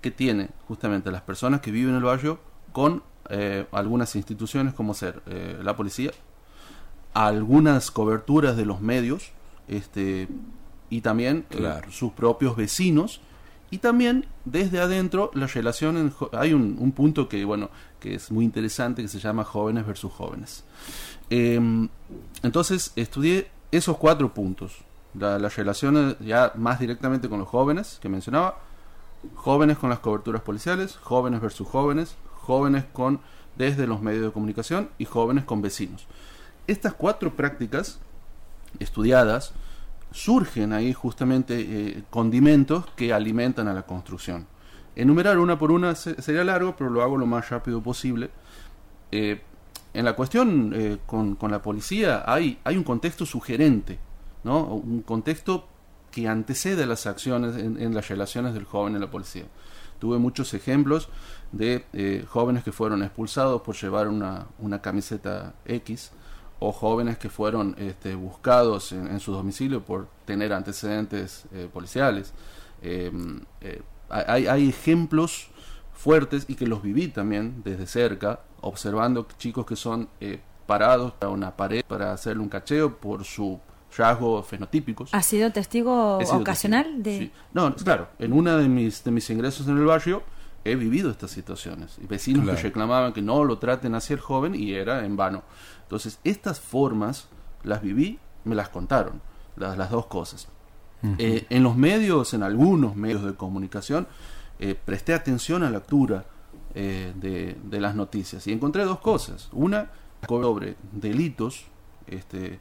que 0.00 0.10
tienen 0.10 0.50
justamente 0.66 1.10
las 1.10 1.22
personas 1.22 1.60
que 1.60 1.70
viven 1.70 1.90
en 1.90 1.96
el 1.96 2.04
barrio 2.04 2.40
con 2.72 3.02
algunas 3.70 4.16
instituciones 4.16 4.74
como 4.74 4.92
ser 4.92 5.22
la 5.62 5.76
policía, 5.76 6.10
algunas 7.14 7.90
coberturas 7.90 8.56
de 8.56 8.64
los 8.64 8.80
medios 8.80 9.32
este, 9.68 10.28
y 10.88 11.00
también 11.00 11.46
eh, 11.50 11.80
sus 11.90 12.12
propios 12.12 12.56
vecinos 12.56 13.20
Y 13.70 13.78
también 13.78 14.26
desde 14.44 14.80
adentro 14.80 15.30
la 15.34 15.46
relación, 15.46 15.96
en 15.96 16.12
hay 16.32 16.52
un, 16.52 16.76
un, 16.78 16.90
punto 16.90 17.28
que, 17.28 17.44
bueno, 17.44 17.70
que 18.00 18.16
es 18.16 18.32
muy 18.32 18.44
interesante 18.44 19.00
que 19.02 19.08
se 19.08 19.20
llama 19.20 19.44
jóvenes 19.44 19.86
versus 19.86 20.12
jóvenes. 20.12 20.64
Em, 21.30 21.88
entonces 22.42 22.92
estudié 22.96 23.48
esos 23.70 23.96
cuatro 23.96 24.34
puntos, 24.34 24.78
la, 25.14 25.38
las 25.38 25.54
relaciones 25.54 26.16
ya 26.18 26.52
más 26.56 26.80
directamente 26.80 27.28
con 27.28 27.38
los 27.38 27.48
jóvenes 27.48 28.00
que 28.02 28.08
mencionaba, 28.08 28.58
jóvenes 29.34 29.78
con 29.78 29.90
las 29.90 30.00
coberturas 30.00 30.42
policiales, 30.42 30.96
jóvenes 30.96 31.40
versus 31.40 31.68
jóvenes, 31.68 32.16
jóvenes 32.40 32.84
con 32.92 33.20
desde 33.56 33.86
los 33.86 34.00
medios 34.00 34.24
de 34.24 34.32
comunicación 34.32 34.90
y 34.98 35.04
jóvenes 35.04 35.44
con 35.44 35.62
vecinos. 35.62 36.06
Estas 36.70 36.94
cuatro 36.94 37.34
prácticas 37.34 37.98
estudiadas 38.78 39.52
surgen 40.12 40.72
ahí 40.72 40.92
justamente 40.92 41.58
eh, 41.58 42.04
condimentos 42.10 42.86
que 42.94 43.12
alimentan 43.12 43.66
a 43.66 43.74
la 43.74 43.82
construcción. 43.82 44.46
Enumerar 44.94 45.40
una 45.40 45.58
por 45.58 45.72
una 45.72 45.96
sería 45.96 46.44
largo, 46.44 46.76
pero 46.76 46.88
lo 46.88 47.02
hago 47.02 47.18
lo 47.18 47.26
más 47.26 47.50
rápido 47.50 47.82
posible. 47.82 48.30
Eh, 49.10 49.40
en 49.94 50.04
la 50.04 50.12
cuestión 50.12 50.72
eh, 50.72 50.98
con, 51.06 51.34
con, 51.34 51.50
la 51.50 51.60
policía 51.60 52.22
hay, 52.24 52.60
hay 52.62 52.76
un 52.76 52.84
contexto 52.84 53.26
sugerente, 53.26 53.98
¿no? 54.44 54.62
un 54.62 55.02
contexto 55.02 55.66
que 56.12 56.28
antecede 56.28 56.86
las 56.86 57.04
acciones 57.08 57.56
en, 57.56 57.92
las 57.92 58.06
relaciones 58.06 58.54
del 58.54 58.62
joven 58.64 58.94
en 58.94 59.00
la 59.00 59.10
policía. 59.10 59.46
Tuve 59.98 60.18
muchos 60.18 60.54
ejemplos 60.54 61.08
de 61.50 62.24
jóvenes 62.28 62.62
que 62.62 62.70
fueron 62.70 63.02
expulsados 63.02 63.60
por 63.62 63.74
llevar 63.74 64.06
una, 64.06 64.46
una 64.60 64.80
camiseta 64.80 65.54
X 65.64 66.12
o 66.60 66.72
jóvenes 66.72 67.18
que 67.18 67.30
fueron 67.30 67.74
este, 67.78 68.14
buscados 68.14 68.92
en, 68.92 69.08
en, 69.08 69.18
su 69.18 69.32
domicilio 69.32 69.82
por 69.82 70.08
tener 70.26 70.52
antecedentes 70.52 71.46
eh, 71.52 71.68
policiales. 71.72 72.32
Em, 72.82 73.40
eh, 73.62 73.82
hay, 74.10 74.46
hay, 74.46 74.68
ejemplos 74.68 75.48
fuertes 75.94 76.44
y 76.48 76.54
que 76.54 76.66
los 76.66 76.82
viví 76.82 77.08
también 77.08 77.62
desde 77.64 77.86
cerca, 77.86 78.40
observando 78.60 79.26
chicos 79.38 79.64
que 79.64 79.76
son 79.76 80.08
eh, 80.20 80.40
parados 80.66 81.12
para 81.12 81.30
una 81.30 81.56
pared 81.56 81.82
para 81.86 82.12
hacerle 82.12 82.42
un 82.42 82.48
cacheo 82.48 82.96
por 82.96 83.24
su 83.24 83.58
rasgos 83.96 84.46
fenotípicos. 84.46 85.10
¿Ha 85.12 85.22
sido 85.22 85.50
testigo 85.50 86.20
sido 86.20 86.38
ocasional 86.38 86.84
testigo. 86.84 87.02
de...? 87.02 87.18
Sí. 87.18 87.32
No, 87.52 87.74
claro, 87.74 88.08
en 88.18 88.32
una 88.32 88.56
de 88.56 88.68
mis, 88.68 89.02
de 89.02 89.10
mis 89.10 89.28
ingresos 89.30 89.66
en 89.66 89.78
el 89.78 89.84
barrio 89.84 90.22
he 90.64 90.76
vivido 90.76 91.10
estas 91.10 91.30
situaciones. 91.30 91.98
Vecinos 92.08 92.44
claro. 92.44 92.56
que 92.56 92.62
reclamaban 92.64 93.12
que 93.12 93.22
no 93.22 93.44
lo 93.44 93.58
traten 93.58 93.94
hacia 93.94 94.14
el 94.14 94.20
joven 94.20 94.54
y 94.54 94.72
era 94.72 95.04
en 95.04 95.16
vano. 95.16 95.42
Entonces, 95.82 96.18
estas 96.24 96.60
formas 96.60 97.28
las 97.62 97.82
viví, 97.82 98.18
me 98.44 98.54
las 98.54 98.68
contaron, 98.68 99.20
las, 99.56 99.76
las 99.76 99.90
dos 99.90 100.06
cosas. 100.06 100.48
Uh 101.02 101.06
-huh. 101.08 101.16
eh, 101.18 101.46
en 101.48 101.62
los 101.62 101.76
medios, 101.76 102.34
en 102.34 102.42
algunos 102.42 102.94
medios 102.94 103.24
de 103.24 103.34
comunicación, 103.34 104.06
eh, 104.58 104.74
presté 104.74 105.14
atención 105.14 105.62
a 105.62 105.66
la 105.66 105.78
lectura 105.78 106.24
eh, 106.74 107.12
de, 107.16 107.56
de, 107.62 107.80
las 107.80 107.94
noticias 107.94 108.46
y 108.46 108.52
encontré 108.52 108.84
dos 108.84 109.00
cosas. 109.00 109.48
Una, 109.52 109.90
sobre 110.28 110.76
delitos, 110.92 111.64
este, 112.06 112.60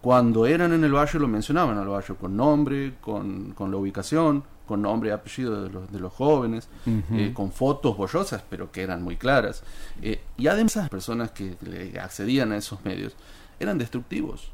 cuando 0.00 0.44
eran 0.44 0.72
en 0.74 0.84
el 0.84 0.92
barrio 0.92 1.20
lo 1.20 1.28
mencionaban 1.28 1.78
al 1.78 1.88
barrio 1.88 2.16
con 2.16 2.36
nombre, 2.36 2.96
con, 3.00 3.52
con 3.52 3.70
la 3.70 3.78
ubicación, 3.78 4.44
con 4.66 4.82
nombre 4.82 5.10
y 5.10 5.12
apellido 5.12 5.62
de 5.62 5.70
los, 5.70 5.92
de 5.92 6.00
los 6.00 6.12
jóvenes, 6.12 6.68
uh 6.86 6.90
-huh. 6.90 7.02
eh, 7.18 7.32
con 7.34 7.52
fotos 7.52 7.96
borrosas, 7.96 8.42
pero 8.48 8.72
que 8.72 8.82
eran 8.82 9.02
muy 9.02 9.16
claras. 9.16 9.62
Eh, 10.02 10.20
y 10.36 10.46
además 10.46 10.76
las 10.76 10.88
personas 10.88 11.30
que 11.32 11.56
le 11.60 11.98
accedían 12.00 12.52
a 12.52 12.56
esos 12.56 12.84
medios 12.84 13.14
eran 13.60 13.78
destructivos. 13.78 14.50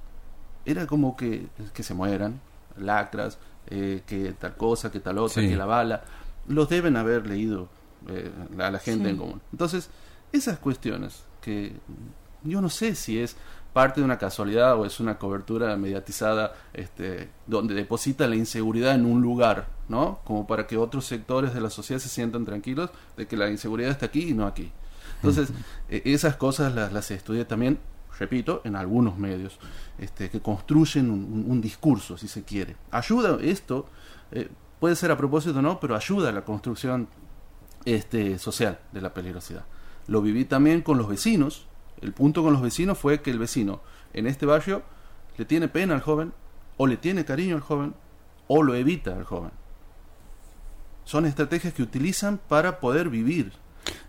Era 0.65 0.87
como 0.87 1.17
que, 1.17 1.47
que 1.73 1.83
se 1.83 1.95
mueran, 1.95 2.41
lacras, 2.77 3.39
eh, 3.69 4.03
que 4.07 4.33
tal 4.33 4.57
cosa, 4.57 4.91
que 4.91 5.01
tal 5.01 5.19
otra, 5.19 5.43
sí. 5.43 5.49
que 5.49 5.57
la 5.57 5.67
bala. 5.67 6.03
Los 6.49 6.69
deben 6.69 6.97
haber 6.97 7.27
leído 7.27 7.69
a 8.59 8.71
la 8.71 8.79
gente 8.79 9.05
sí. 9.05 9.11
en 9.11 9.17
común. 9.17 9.41
Entonces, 9.53 9.91
esas 10.33 10.59
cuestiones 10.59 11.23
que 11.41 11.75
yo 12.43 12.61
no 12.61 12.69
sé 12.69 12.95
si 12.95 13.19
es 13.19 13.37
parte 13.73 14.01
de 14.01 14.05
una 14.05 14.19
casualidad 14.19 14.79
o 14.79 14.85
es 14.85 15.01
una 15.01 15.19
cobertura 15.19 15.77
mediatizada 15.77 16.55
este, 16.73 17.31
donde 17.47 17.75
deposita 17.75 18.27
la 18.27 18.37
inseguridad 18.37 18.95
en 18.95 19.07
un 19.07 19.23
lugar, 19.23 19.69
¿no? 19.89 20.21
Como 20.25 20.47
para 20.47 20.67
que 20.67 20.77
otros 20.77 21.07
sectores 21.07 21.55
de 21.55 21.61
la 21.61 21.71
sociedad 21.71 22.01
se 22.01 22.09
sientan 22.09 22.45
tranquilos 22.45 22.91
de 23.17 23.27
que 23.27 23.37
la 23.37 23.51
inseguridad 23.51 23.91
está 23.91 24.07
aquí 24.07 24.31
y 24.31 24.35
no 24.35 24.47
aquí. 24.47 24.73
Entonces, 25.17 25.53
-huh. 25.53 26.03
esas 26.05 26.37
cosas 26.37 26.75
las, 26.75 26.93
las 26.93 27.11
estudié 27.11 27.45
también, 27.45 27.79
repito, 28.19 28.61
en 28.65 28.77
algunos 28.77 29.19
medios, 29.19 29.59
este, 29.99 30.31
que 30.31 30.41
construyen 30.41 31.11
un, 31.11 31.25
un, 31.25 31.51
un, 31.51 31.61
discurso, 31.61 32.17
si 32.17 32.29
se 32.29 32.43
quiere. 32.43 32.77
Ayuda 32.91 33.39
esto, 33.43 33.87
eh, 34.33 34.49
puede 34.79 34.97
ser 34.97 35.11
a 35.11 35.17
propósito 35.17 35.59
o 35.59 35.63
no, 35.63 35.79
pero 35.79 35.95
ayuda 35.95 36.31
a 36.31 36.33
la 36.33 36.45
construcción 36.45 37.09
este, 37.85 38.39
social 38.39 38.79
de 38.93 39.01
la 39.01 39.15
peligrosidad. 39.15 39.65
Lo 40.07 40.23
viví 40.23 40.45
también 40.45 40.83
con 40.83 40.99
los 40.99 41.09
vecinos, 41.09 41.67
el 42.03 42.13
punto 42.13 42.43
con 42.43 42.53
los 42.53 42.63
vecinos 42.63 42.99
fue 42.99 43.21
que 43.21 43.31
el 43.31 43.39
vecino 43.39 43.81
en 44.13 44.27
este 44.27 44.47
barrio 44.47 44.83
le 45.37 45.45
tiene 45.45 45.69
pena 45.69 45.95
al 45.95 46.01
joven, 46.01 46.33
o 46.77 46.87
le 46.87 46.97
tiene 46.97 47.25
cariño 47.25 47.57
al 47.57 47.63
joven, 47.63 47.95
o 48.49 48.63
lo 48.63 48.75
evita 48.75 49.17
al 49.17 49.25
joven. 49.25 49.51
Son 51.05 51.27
estrategias 51.27 51.73
que 51.73 51.83
utilizan 51.83 52.39
para 52.49 52.81
poder 52.81 53.09
vivir. 53.09 53.53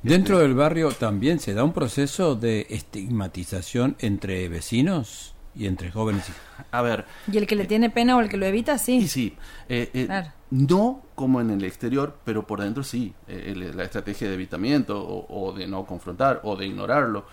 Dentro 0.04 0.36
este... 0.36 0.48
del 0.48 0.56
barrio 0.56 0.92
también 0.92 1.40
se 1.40 1.54
da 1.54 1.64
un 1.64 1.74
proceso 1.74 2.36
de 2.36 2.68
estigmatización 2.70 3.96
entre 4.00 4.48
vecinos 4.50 5.36
y 5.56 5.68
entre 5.68 5.92
jóvenes. 5.92 6.26
A 6.72 6.82
ver. 6.82 7.06
¿Y 7.32 7.38
el 7.38 7.48
que 7.48 7.56
le 7.56 7.64
eh, 7.64 7.68
tiene 7.68 7.90
pena 7.90 8.18
o 8.18 8.22
el 8.22 8.30
que 8.30 8.38
lo 8.38 8.46
evita? 8.46 8.78
Sí. 8.78 8.98
Y 8.98 9.08
sí. 9.08 9.38
Eh, 9.70 9.90
eh, 9.94 10.06
claro. 10.06 10.32
No 10.50 11.04
como 11.16 11.40
en 11.40 11.50
el 11.50 11.64
exterior, 11.64 12.20
pero 12.24 12.46
por 12.46 12.62
dentro 12.62 12.84
sí. 12.84 13.14
Eh, 13.28 13.72
la 13.74 13.84
estrategia 13.84 14.28
de 14.28 14.34
evitamiento 14.34 15.02
o, 15.02 15.48
o, 15.48 15.54
de 15.54 15.68
no 15.68 15.86
confrontar 15.86 16.42
o 16.44 16.56
de 16.56 16.68
ignorarlo. 16.68 17.26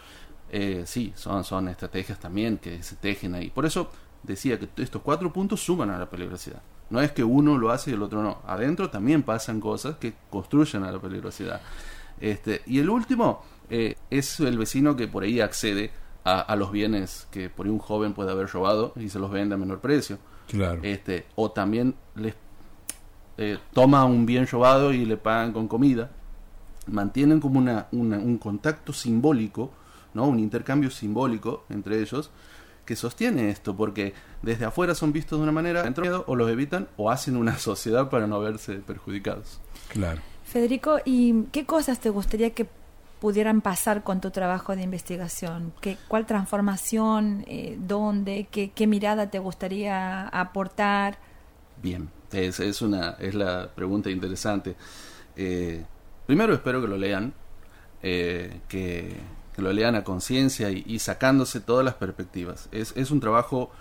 Eh, 0.51 0.85
sí, 0.87 1.13
son, 1.15 1.45
son 1.45 1.69
estrategias 1.69 2.19
también 2.19 2.59
que 2.59 2.83
se 2.83 2.97
tejen 2.97 3.35
ahí. 3.35 3.51
Por 3.51 3.67
eso 3.67 3.91
decía 4.23 4.59
que 4.59 4.69
estos 4.83 5.03
cuatro 5.03 5.33
puntos 5.33 5.61
suman 5.61 5.91
a 5.91 5.99
la 5.99 6.09
peligrosidad. 6.09 6.63
No 6.91 7.01
es 7.01 7.13
que 7.13 7.23
uno 7.23 7.59
lo 7.59 7.71
hace 7.71 7.91
y 7.91 7.95
el 7.95 8.03
otro 8.03 8.23
no. 8.23 8.39
Adentro 8.47 8.89
también 8.91 9.23
pasan 9.23 9.61
cosas 9.61 9.97
que 9.97 10.15
construyen 10.31 10.85
a 10.85 10.93
la 10.93 11.01
peligrosidad. 11.01 11.61
Este, 12.21 12.63
y 12.67 12.79
el 12.79 12.89
último 12.89 13.43
eh, 13.71 13.97
es 14.11 14.41
el 14.41 14.59
vecino 14.59 14.97
que 14.97 15.07
por 15.07 15.23
ahí 15.23 15.41
accede 15.41 15.91
a, 16.25 16.41
a, 16.41 16.57
los 16.57 16.73
bienes 16.73 17.29
que 17.31 17.49
por 17.51 17.67
ahí 17.67 17.73
un 17.73 17.79
joven 17.79 18.15
puede 18.15 18.31
haber 18.31 18.49
robado 18.49 18.93
y 18.97 19.09
se 19.09 19.19
los 19.19 19.31
vende 19.31 19.55
a 19.55 19.59
menor 19.59 19.81
precio. 19.81 20.19
Claro. 20.49 20.81
Este, 20.83 21.27
o 21.35 21.51
también 21.51 21.95
les 22.15 22.35
eh, 23.37 23.59
toma 23.73 24.05
un 24.05 24.27
bien 24.27 24.47
robado 24.47 24.93
y 24.93 25.05
le 25.05 25.17
pagan 25.17 25.53
con 25.53 25.69
comida. 25.69 26.11
Mantienen 26.87 27.39
como 27.39 27.59
una, 27.61 27.87
una 27.93 28.19
un 28.19 28.39
contacto 28.39 28.93
simbólico 28.93 29.71
¿no? 30.19 30.27
un 30.27 30.39
intercambio 30.39 30.91
simbólico 30.91 31.65
entre 31.71 32.01
ellos 32.01 32.31
que 32.85 32.97
sostiene 32.97 33.51
esto, 33.51 33.77
porque 33.77 34.15
desde 34.43 34.65
afuera 34.65 34.95
son 34.95 35.13
vistos 35.13 35.39
de 35.39 35.43
una 35.43 35.53
manera, 35.53 35.83
dentro 35.83 36.25
o 36.27 36.35
los 36.35 36.51
evitan 36.51 36.89
o 36.97 37.11
hacen 37.11 37.37
una 37.37 37.59
sociedad 37.59 38.09
para 38.09 38.27
no 38.27 38.41
verse 38.41 38.77
perjudicados. 38.77 39.61
Claro. 39.89 40.21
Federico, 40.45 40.99
¿y 41.05 41.45
qué 41.53 41.67
cosas 41.67 42.01
te 42.01 42.09
gustaría 42.09 42.51
que 42.55 42.67
pudieran 43.21 43.61
pasar 43.61 44.05
con 44.05 44.23
tu 44.23 44.31
trabajo 44.31 44.75
de 44.75 44.83
investigación? 44.83 45.75
¿Qué, 45.83 45.99
¿Cuál 46.09 46.25
transformación? 46.25 47.45
Eh, 47.47 47.77
¿Dónde? 47.79 48.49
Qué, 48.51 48.71
¿Qué 48.71 48.87
mirada 48.87 49.31
te 49.31 49.39
gustaría 49.39 50.27
aportar? 50.29 51.19
Bien, 51.83 52.09
es, 52.33 52.59
es, 52.59 52.81
una, 52.81 53.17
es 53.19 53.35
la 53.35 53.71
pregunta 53.75 54.09
interesante. 54.09 54.77
Eh, 55.37 55.85
primero 56.27 56.55
espero 56.55 56.81
que 56.81 56.89
lo 56.89 56.97
lean, 56.97 57.35
eh, 58.03 58.61
que 58.69 59.17
que 59.59 59.63
lo 59.63 59.73
lean 59.73 59.97
a 59.97 60.05
conciencia 60.05 60.71
y, 60.71 61.01
sacándose 61.01 61.59
todas 61.59 61.85
las 61.85 61.95
perspectivas. 61.95 62.69
Es, 62.71 62.93
es 62.97 63.11
un 63.11 63.19
trabajo 63.19 63.73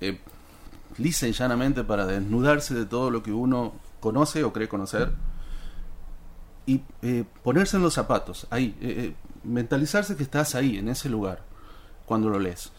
eh, 0.00 0.18
lisa 0.98 1.28
y 1.28 1.32
llanamente 1.32 1.84
para 1.84 2.04
desnudarse 2.04 2.74
de 2.74 2.84
todo 2.84 3.12
lo 3.12 3.22
que 3.22 3.30
uno 3.30 3.74
conoce 4.00 4.42
o 4.42 4.52
cree 4.52 4.66
conocer 4.66 5.12
y 6.66 6.82
eh, 7.02 7.22
ponerse 7.44 7.76
en 7.76 7.84
los 7.84 7.94
zapatos, 7.94 8.48
ahí, 8.50 8.76
eh, 8.80 9.14
mentalizarse 9.44 10.16
que 10.16 10.24
estás 10.24 10.56
ahí, 10.56 10.78
en 10.78 10.88
ese 10.88 11.08
lugar, 11.08 11.44
cuando 12.06 12.28
lo 12.28 12.40
lees. 12.40 12.72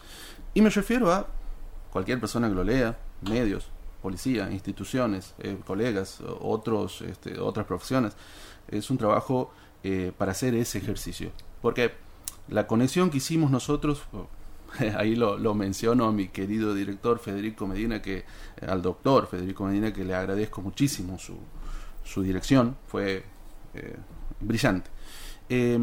Y 0.52 0.60
me 0.60 0.68
refiero 0.68 1.10
a 1.10 1.28
cualquier 1.90 2.20
persona 2.20 2.50
que 2.50 2.54
lo 2.54 2.64
lea, 2.64 2.98
medios, 3.22 3.68
policía, 4.02 4.50
instituciones, 4.52 5.32
colegas, 5.64 6.18
otros, 6.40 7.00
este, 7.00 7.40
otras 7.40 7.64
profesiones. 7.64 8.12
Es 8.68 8.90
un 8.90 8.98
trabajo 8.98 9.54
para 10.18 10.32
hacer 10.32 10.54
ese 10.54 10.76
ejercicio. 10.76 11.30
Porque 11.62 12.11
la 12.48 12.66
conexión 12.66 13.10
que 13.10 13.18
hicimos 13.18 13.50
nosotros, 13.50 14.02
ahí 14.96 15.16
lo, 15.16 15.38
lo, 15.38 15.54
menciono 15.54 16.06
a 16.06 16.12
mi 16.12 16.28
querido 16.28 16.74
director 16.74 17.18
Federico 17.18 17.66
Medina, 17.66 18.02
que 18.02 18.24
al 18.66 18.82
doctor 18.82 19.26
Federico 19.26 19.64
Medina, 19.64 19.92
que 19.92 20.04
le 20.04 20.14
agradezco 20.14 20.62
muchísimo 20.62 21.18
su, 21.18 21.36
su 22.04 22.22
dirección, 22.22 22.76
fue 22.86 23.24
eh, 23.74 23.96
brillante. 24.40 24.90
Eh, 25.48 25.78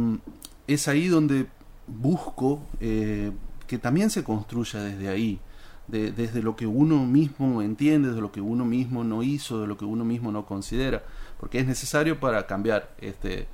es 0.67 0.87
ahí 0.87 1.07
donde 1.07 1.47
busco 1.87 2.61
eh, 2.79 3.31
que 3.67 3.77
también 3.77 4.09
se 4.09 4.23
construya 4.23 4.81
desde 4.81 5.09
ahí, 5.09 5.39
de, 5.87 6.11
desde 6.11 6.43
lo 6.43 6.55
que 6.55 6.67
uno 6.67 7.05
mismo 7.05 7.61
entiende, 7.61 8.13
de 8.13 8.21
lo 8.21 8.31
que 8.31 8.41
uno 8.41 8.65
mismo 8.65 9.03
no 9.03 9.23
hizo, 9.23 9.61
de 9.61 9.67
lo 9.67 9.77
que 9.77 9.85
uno 9.85 10.05
mismo 10.05 10.31
no 10.31 10.45
considera, 10.45 11.03
porque 11.39 11.59
es 11.59 11.65
necesario 11.65 12.19
para 12.19 12.45
cambiar 12.45 12.95
este, 12.99 13.47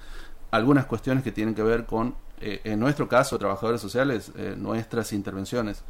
algunas 0.51 0.85
cuestiones 0.85 1.23
que 1.23 1.31
tienen 1.31 1.55
que 1.55 1.63
ver 1.63 1.85
con, 1.85 2.15
eh, 2.41 2.61
en 2.63 2.79
nuestro 2.79 3.07
caso, 3.07 3.37
trabajadores 3.37 3.81
sociales, 3.81 4.31
eh, 4.35 4.55
nuestras 4.57 5.13
intervenciones, 5.13 5.83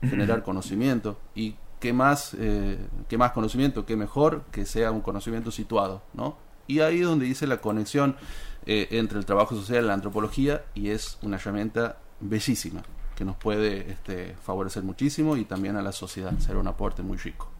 generar 0.00 0.42
conocimiento 0.42 1.18
y 1.34 1.54
qué 1.78 1.92
más, 1.92 2.34
eh, 2.38 2.76
qué 3.08 3.16
más 3.16 3.32
conocimiento, 3.32 3.86
qué 3.86 3.96
mejor 3.96 4.42
que 4.50 4.66
sea 4.66 4.90
un 4.90 5.00
conocimiento 5.00 5.52
situado, 5.52 6.02
¿no? 6.12 6.36
Y 6.66 6.80
ahí 6.80 7.00
es 7.00 7.06
donde 7.06 7.26
dice 7.26 7.46
la 7.46 7.60
conexión 7.60 8.16
entre 8.64 9.18
el 9.18 9.24
trabajo 9.24 9.56
social 9.56 9.84
y 9.84 9.86
la 9.88 9.94
antropología 9.94 10.64
y 10.74 10.90
es 10.90 11.18
una 11.22 11.36
herramienta 11.36 11.98
bellísima 12.20 12.82
que 13.16 13.24
nos 13.24 13.36
puede 13.36 13.90
este, 13.90 14.36
favorecer 14.40 14.84
muchísimo 14.84 15.36
y 15.36 15.44
también 15.44 15.76
a 15.76 15.82
la 15.82 15.90
sociedad, 15.90 16.38
ser 16.38 16.56
un 16.56 16.68
aporte 16.68 17.02
muy 17.02 17.18
rico. 17.18 17.50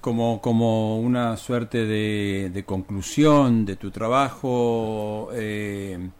Como, 0.00 0.40
como 0.40 0.98
una 0.98 1.36
suerte 1.36 1.86
de, 1.86 2.64
conclusión 2.66 3.64
de 3.64 3.76
tu 3.76 3.90
trabajo, 3.90 5.30
eh, 5.32 6.10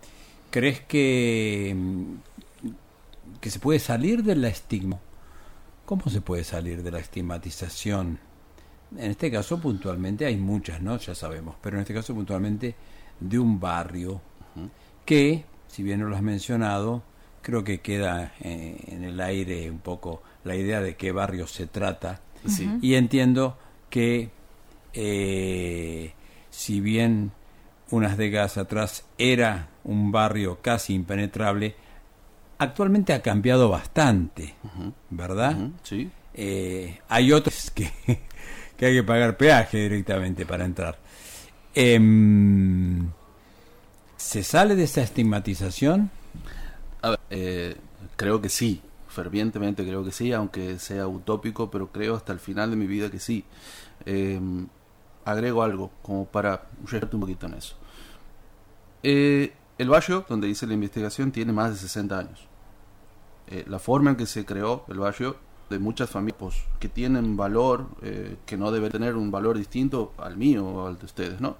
¿crees 0.50 0.80
que, 0.80 1.76
que 3.40 3.50
se 3.50 3.58
puede 3.58 3.78
salir 3.78 4.22
del 4.22 4.44
estigma? 4.44 4.98
¿Cómo 5.84 6.08
se 6.08 6.20
puede 6.20 6.44
salir 6.44 6.82
de 6.82 6.90
la 6.90 6.98
estigmatización? 6.98 8.18
En 8.96 9.10
este 9.10 9.30
caso 9.30 9.60
puntualmente 9.60 10.24
hay 10.24 10.36
muchas, 10.36 10.80
¿no? 10.80 10.96
Ya 10.98 11.14
sabemos, 11.14 11.56
pero 11.60 11.76
en 11.76 11.82
este 11.82 11.94
caso 11.94 12.14
puntualmente 12.14 12.74
de 13.20 13.38
un 13.38 13.60
barrio 13.60 14.20
que 15.04 15.44
si 15.74 15.82
bien 15.82 15.98
no 15.98 16.06
lo 16.06 16.14
has 16.14 16.22
mencionado, 16.22 17.02
creo 17.42 17.64
que 17.64 17.80
queda 17.80 18.32
eh, 18.40 18.76
en 18.86 19.02
el 19.02 19.20
aire 19.20 19.68
un 19.68 19.80
poco 19.80 20.22
la 20.44 20.54
idea 20.54 20.80
de 20.80 20.94
qué 20.94 21.10
barrio 21.10 21.48
se 21.48 21.66
trata. 21.66 22.20
Y 22.80 22.94
entiendo 22.94 23.58
que 23.90 24.30
eh, 24.92 26.12
si 26.50 26.80
bien 26.80 27.32
unas 27.90 28.16
décadas 28.16 28.58
atrás 28.58 29.04
era 29.18 29.68
un 29.84 30.12
barrio 30.12 30.58
casi 30.62 30.94
impenetrable, 30.94 31.74
actualmente 32.58 33.12
ha 33.12 33.22
cambiado 33.22 33.68
bastante, 33.68 34.54
¿verdad? 35.10 35.70
Sí. 35.82 36.10
Eh, 36.34 37.00
hay 37.08 37.32
otros 37.32 37.70
que, 37.74 37.90
que 38.76 38.86
hay 38.86 38.94
que 38.94 39.02
pagar 39.02 39.36
peaje 39.36 39.78
directamente 39.78 40.46
para 40.46 40.64
entrar. 40.64 40.98
Em, 41.74 43.10
¿Se 44.16 44.42
sale 44.42 44.74
de 44.76 44.84
esa 44.84 45.02
estigmatización? 45.02 46.10
Eh, 47.30 47.76
creo 48.16 48.40
que 48.40 48.48
sí, 48.48 48.80
fervientemente 49.14 49.84
creo 49.84 50.04
que 50.04 50.12
sí, 50.12 50.32
aunque 50.32 50.78
sea 50.78 51.06
utópico, 51.06 51.70
pero 51.70 51.90
creo 51.90 52.16
hasta 52.16 52.32
el 52.32 52.40
final 52.40 52.70
de 52.70 52.76
mi 52.76 52.86
vida 52.86 53.10
que 53.10 53.18
sí. 53.18 53.44
Em, 54.04 54.68
agrego 55.24 55.62
algo 55.62 55.90
como 56.02 56.26
para 56.26 56.68
un 57.12 57.20
poquito 57.20 57.46
en 57.46 57.54
eso. 57.54 57.76
Eh, 59.02 59.54
el 59.78 59.88
barrio 59.88 60.24
donde 60.28 60.48
hice 60.48 60.66
la 60.66 60.74
investigación 60.74 61.32
tiene 61.32 61.52
más 61.52 61.70
de 61.70 61.76
60 61.78 62.18
años. 62.18 62.46
Eh, 63.46 63.64
la 63.68 63.78
forma 63.78 64.10
en 64.10 64.16
que 64.16 64.26
se 64.26 64.44
creó 64.44 64.84
el 64.88 64.98
barrio 64.98 65.36
de 65.70 65.78
muchas 65.78 66.10
familias 66.10 66.38
pues, 66.38 66.56
que 66.78 66.88
tienen 66.88 67.36
valor, 67.36 67.86
que 68.44 68.56
no 68.56 68.70
debe 68.70 68.90
tener 68.90 69.16
un 69.16 69.30
valor 69.30 69.56
distinto 69.56 70.12
al 70.18 70.36
mío 70.36 70.66
o 70.66 70.86
al 70.86 70.98
de 70.98 71.06
ustedes, 71.06 71.40
¿no? 71.40 71.56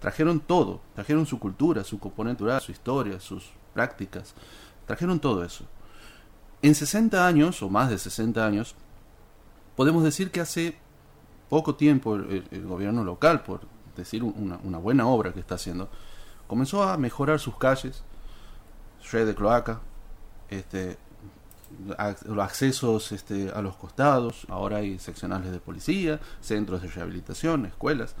Trajeron 0.00 0.40
todo, 0.40 0.80
trajeron 0.94 1.26
su 1.26 1.38
cultura, 1.38 1.84
su 1.84 1.98
componente 1.98 2.44
su 2.60 2.72
historia, 2.72 3.20
sus 3.20 3.50
prácticas, 3.74 4.34
trajeron 4.86 5.20
todo 5.20 5.44
eso. 5.44 5.64
En 6.64 6.74
60 6.74 7.26
años, 7.26 7.62
o 7.62 7.68
más 7.68 7.90
de 7.90 7.98
60 7.98 8.42
años, 8.42 8.74
podemos 9.76 10.02
decir 10.02 10.30
que 10.30 10.40
hace 10.40 10.74
poco 11.50 11.74
tiempo 11.74 12.14
el, 12.16 12.64
gobierno 12.66 13.04
local, 13.04 13.42
por 13.42 13.60
decir 13.94 14.22
una, 14.22 14.78
buena 14.78 15.06
obra 15.06 15.34
que 15.34 15.40
está 15.40 15.56
haciendo, 15.56 15.90
comenzó 16.46 16.82
a 16.82 16.96
mejorar 16.96 17.38
sus 17.38 17.58
calles, 17.58 18.02
red 19.12 19.26
de 19.26 19.34
cloaca, 19.34 19.82
este, 20.48 20.96
los 22.24 22.38
accesos 22.38 23.12
este, 23.12 23.50
a 23.50 23.60
los 23.60 23.76
costados, 23.76 24.46
ahora 24.48 24.78
hay 24.78 24.98
seccionales 24.98 25.52
de 25.52 25.60
policía, 25.60 26.18
centros 26.40 26.80
de 26.80 26.88
rehabilitación, 26.88 27.66
escuelas. 27.66 28.14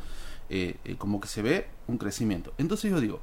Eh, 0.50 0.76
eh, 0.84 0.96
como 0.96 1.18
que 1.18 1.28
se 1.28 1.40
ve 1.40 1.68
un 1.86 1.96
crecimiento. 1.96 2.52
Entonces 2.58 2.90
yo 2.90 3.00
digo, 3.00 3.20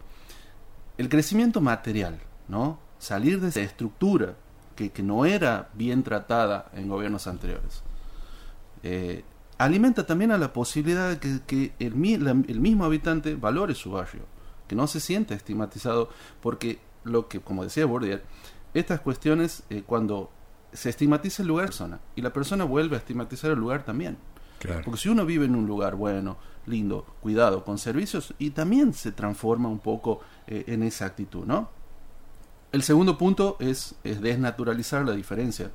el 0.98 1.10
crecimiento 1.10 1.62
material, 1.62 2.20
¿no? 2.48 2.80
Salir 2.98 3.40
de 3.40 3.50
esa 3.50 3.62
estructura 3.62 4.36
que, 4.90 5.04
no 5.04 5.26
era 5.26 5.70
bien 5.74 6.04
tratada 6.04 6.70
en 6.74 6.88
gobiernos 6.88 7.28
anteriores, 7.28 7.84
eh, 8.84 9.24
alimenta 9.58 10.06
también 10.06 10.32
a 10.32 10.38
la 10.38 10.54
posibilidad 10.54 11.18
de 11.18 11.42
que, 11.46 11.74
el, 11.80 11.96
mismo 11.96 12.86
habitante 12.86 13.36
valore 13.36 13.76
su 13.76 13.92
barrio, 13.92 14.24
que 14.68 14.76
no 14.76 14.88
se 14.88 15.00
sienta 15.00 15.36
estigmatizado, 15.36 16.10
porque 16.42 16.80
lo 17.04 17.28
que, 17.28 17.40
como 17.40 17.64
decía 17.64 17.86
Bourdieu, 17.86 18.20
estas 18.74 19.02
cuestiones, 19.02 19.64
cuando 19.86 20.32
se 20.74 20.90
estigmatiza 20.90 21.42
el 21.42 21.50
lugar, 21.50 21.68
persona, 21.68 22.00
y 22.16 22.22
la 22.22 22.32
persona 22.32 22.64
vuelve 22.64 22.96
a 22.96 23.00
estigmatizar 23.00 23.52
el 23.52 23.60
lugar 23.60 23.84
también. 23.84 24.18
Porque 24.86 24.98
si 24.98 25.10
uno 25.10 25.26
vive 25.26 25.46
en 25.46 25.56
un 25.56 25.66
lugar 25.66 25.96
bueno, 25.96 26.38
lindo, 26.68 27.06
cuidado, 27.20 27.64
con 27.64 27.78
servicios, 27.78 28.34
y 28.38 28.52
también 28.52 28.94
se 28.94 29.12
transforma 29.12 29.70
un 29.70 29.80
poco 29.80 30.22
eh, 30.48 30.66
en 30.68 30.84
esa 30.84 31.06
actitud, 31.06 31.46
¿no? 31.46 31.70
El 32.72 32.84
segundo 32.84 33.18
punto 33.18 33.58
es, 33.60 33.96
es, 34.04 34.22
desnaturalizar 34.22 35.06
la 35.06 35.12
diferencia. 35.14 35.72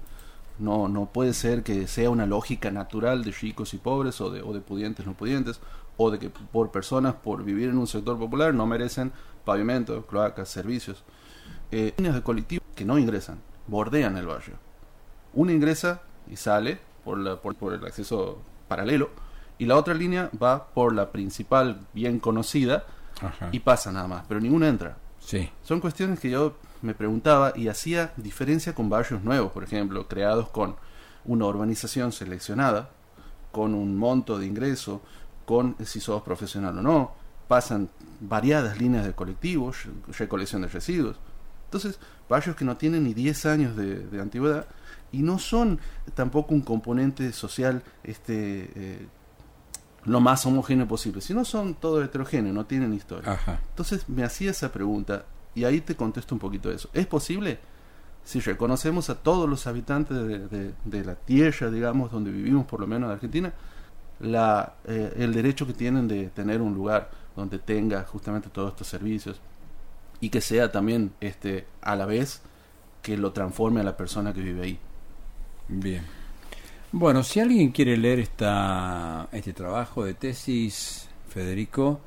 No, 0.59 0.89
no 0.89 1.07
puede 1.07 1.35
ser 1.35 1.63
que 1.63 1.87
sea 1.87 2.09
una 2.09 2.25
lógica 2.25 2.71
natural 2.71 3.23
de 3.23 3.33
ricos 3.33 3.75
y 3.75 3.79
pobres, 3.79 4.21
o 4.21 4.31
de, 4.31 4.41
o 4.41 4.55
de 4.55 4.61
pudientes 4.61 5.05
no 5.05 5.13
pudientes, 5.15 5.61
o 5.99 6.11
de 6.11 6.19
que 6.19 6.31
por 6.31 6.71
personas, 6.71 7.15
por 7.15 7.45
vivir 7.45 7.69
en 7.69 7.77
un 7.77 7.87
sector 7.87 8.19
popular, 8.19 8.55
no 8.55 8.67
merecen 8.67 9.13
pavimento, 9.45 10.07
cloacas, 10.07 10.49
servicios. 10.49 11.05
Eh, 11.71 11.93
líneas 11.99 12.15
de 12.15 12.23
colectivo 12.23 12.65
que 12.75 12.85
no 12.85 12.99
ingresan, 12.99 13.41
bordean 13.67 14.17
el 14.17 14.27
barrio. 14.27 14.55
Una 15.35 15.53
ingresa 15.53 16.01
y 16.31 16.37
sale 16.37 16.79
por, 17.05 17.19
la, 17.19 17.37
por, 17.37 17.55
por 17.57 17.75
el 17.75 17.85
acceso 17.85 18.41
paralelo, 18.69 19.11
y 19.59 19.67
la 19.67 19.77
otra 19.77 19.95
línea 19.95 20.31
va 20.43 20.69
por 20.69 20.95
la 20.95 21.11
principal 21.11 21.87
bien 21.93 22.21
conocida 22.21 22.85
y 23.53 23.61
pasa 23.61 23.91
nada 23.93 24.07
más, 24.07 24.25
pero 24.29 24.41
ninguna 24.41 24.69
entra. 24.69 24.99
Sí. 25.19 25.49
Son 25.63 25.81
cuestiones 25.81 26.21
que 26.21 26.31
yo 26.31 26.57
me 26.83 26.95
preguntaba 26.95 27.53
y 27.57 27.69
hacía 27.69 28.13
diferencia 28.17 28.75
con 28.75 28.89
barrios 28.89 29.23
nuevos, 29.23 29.53
por 29.53 29.65
ejemplo, 29.65 30.09
creados 30.09 30.49
con 30.49 30.77
una 31.25 31.47
urbanización 31.47 32.13
seleccionada, 32.13 32.91
con 33.53 33.75
un 33.75 33.97
monto 33.97 34.39
de 34.39 34.47
ingreso, 34.47 35.01
con 35.45 35.77
si 35.85 36.01
sos 36.01 36.23
profesional 36.23 36.79
o 36.79 36.83
no, 36.83 37.13
pasan 37.49 37.89
variadas 38.21 38.79
líneas 38.79 39.05
de 39.05 39.15
colectivos, 39.15 39.85
recolección 40.19 40.63
de 40.63 40.69
residuos. 40.69 41.17
Entonces, 41.65 41.99
barrios 42.29 42.57
que 42.57 42.65
no 42.65 42.77
tienen 42.77 43.05
ni 43.05 43.15
10 43.15 43.47
años 43.47 43.77
de, 43.77 44.01
de 44.01 44.21
antigüedad 44.21 44.67
y 45.13 45.23
no 45.23 45.39
son 45.39 45.81
tampoco 46.15 46.55
un 46.55 46.61
componente 46.61 47.33
social 47.33 47.83
este 48.03 48.71
eh, 48.75 49.07
lo 50.05 50.21
más 50.21 50.47
homogéneo 50.47 50.87
posible, 50.87 51.21
sino 51.21 51.45
son 51.45 51.75
todo 51.75 52.03
heterogéneo, 52.03 52.53
no 52.53 52.65
tienen 52.65 52.95
historia. 52.95 53.39
Entonces 53.71 54.09
me 54.09 54.23
hacía 54.23 54.53
esa 54.53 54.71
pregunta 54.73 55.25
y 55.57 55.65
ahí 55.65 55.81
te 55.81 55.97
contesto 55.97 56.35
un 56.35 56.39
poquito 56.39 56.71
eso. 56.71 56.91
¿Es 56.93 57.07
posible? 57.07 57.59
Si 58.23 58.41
reconocemos 58.41 59.09
a 59.09 59.17
todos 59.17 59.49
los 59.49 59.67
habitantes 59.67 60.17
de, 60.17 61.05
la 61.05 61.15
tierra, 61.15 61.71
digamos, 61.71 62.13
donde 62.13 62.31
vivimos, 62.31 62.67
por 62.67 62.81
lo 62.81 62.87
menos 62.87 63.09
en 63.09 63.15
Argentina, 63.15 63.53
la, 64.21 64.75
eh, 64.85 65.15
el 65.17 65.33
derecho 65.33 65.67
que 65.67 65.73
tienen 65.73 66.07
de 66.07 66.29
tener 66.29 66.61
un 66.61 66.75
lugar 66.75 67.11
donde 67.35 67.59
tenga 67.59 68.05
justamente 68.05 68.51
todos 68.51 68.73
estos 68.73 68.87
servicios 68.87 69.41
y 70.21 70.29
que 70.29 70.41
sea 70.41 70.71
también 70.71 71.13
este 71.21 71.67
a 71.81 71.97
la 71.97 72.07
vez 72.07 72.43
que 73.03 73.17
lo 73.17 73.33
transforme 73.33 73.81
a 73.81 73.85
la 73.85 73.97
persona 73.97 74.35
que 74.35 74.43
vive 74.43 74.63
ahí. 74.63 74.79
Bien. 75.69 76.03
Bueno, 76.93 77.23
si 77.23 77.41
alguien 77.41 77.73
quiere 77.73 77.97
leer 77.97 78.21
esta, 78.21 79.29
este 79.33 79.53
trabajo 79.53 80.05
de 80.05 80.15
tesis, 80.15 81.09
Federico, 81.29 82.01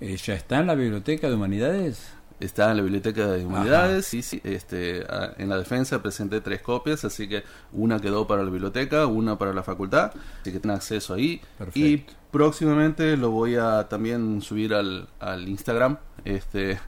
eh, 0.00 0.16
¿ya 0.16 0.34
está 0.34 0.58
en 0.58 0.66
la 0.66 0.74
Biblioteca 0.74 1.28
de 1.28 1.34
Humanidades? 1.34 2.19
Está 2.40 2.70
en 2.70 2.78
la 2.78 2.82
Biblioteca 2.82 3.26
de 3.26 3.44
Humanidades, 3.44 4.06
sí, 4.06 4.22
sí. 4.22 4.40
Este, 4.42 5.04
en 5.36 5.48
la 5.48 5.58
defensa 5.58 6.02
presenté 6.02 6.40
tres 6.40 6.62
copias, 6.62 7.04
así 7.04 7.28
que 7.28 7.44
una 7.72 8.00
quedó 8.00 8.26
para 8.26 8.42
la 8.42 8.50
biblioteca, 8.50 9.06
una 9.06 9.36
para 9.38 9.52
la 9.52 9.62
facultad, 9.62 10.12
así 10.40 10.50
que 10.50 10.58
tienen 10.58 10.76
acceso 10.76 11.14
ahí. 11.14 11.40
Y 11.74 12.04
próximamente 12.30 13.16
lo 13.16 13.30
voy 13.30 13.56
a 13.56 13.88
también 13.88 14.40
subir 14.40 14.72
al, 14.72 15.08
al 15.20 15.48
Instagram, 15.48 15.98
este, 16.24 16.78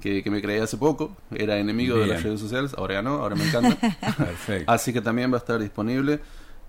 que, 0.00 0.22
me 0.30 0.42
creé 0.42 0.60
hace 0.60 0.76
poco, 0.76 1.16
era 1.30 1.58
enemigo 1.58 1.98
de 1.98 2.06
las 2.06 2.22
redes 2.22 2.40
sociales, 2.40 2.74
ahora 2.76 2.94
ya 2.94 3.02
no, 3.02 3.16
ahora 3.16 3.36
me 3.36 3.46
encanta. 3.46 3.76
Perfecto. 4.16 4.70
Así 4.70 4.92
que 4.92 5.00
también 5.00 5.30
va 5.30 5.36
a 5.36 5.38
estar 5.38 5.60
disponible. 5.60 6.20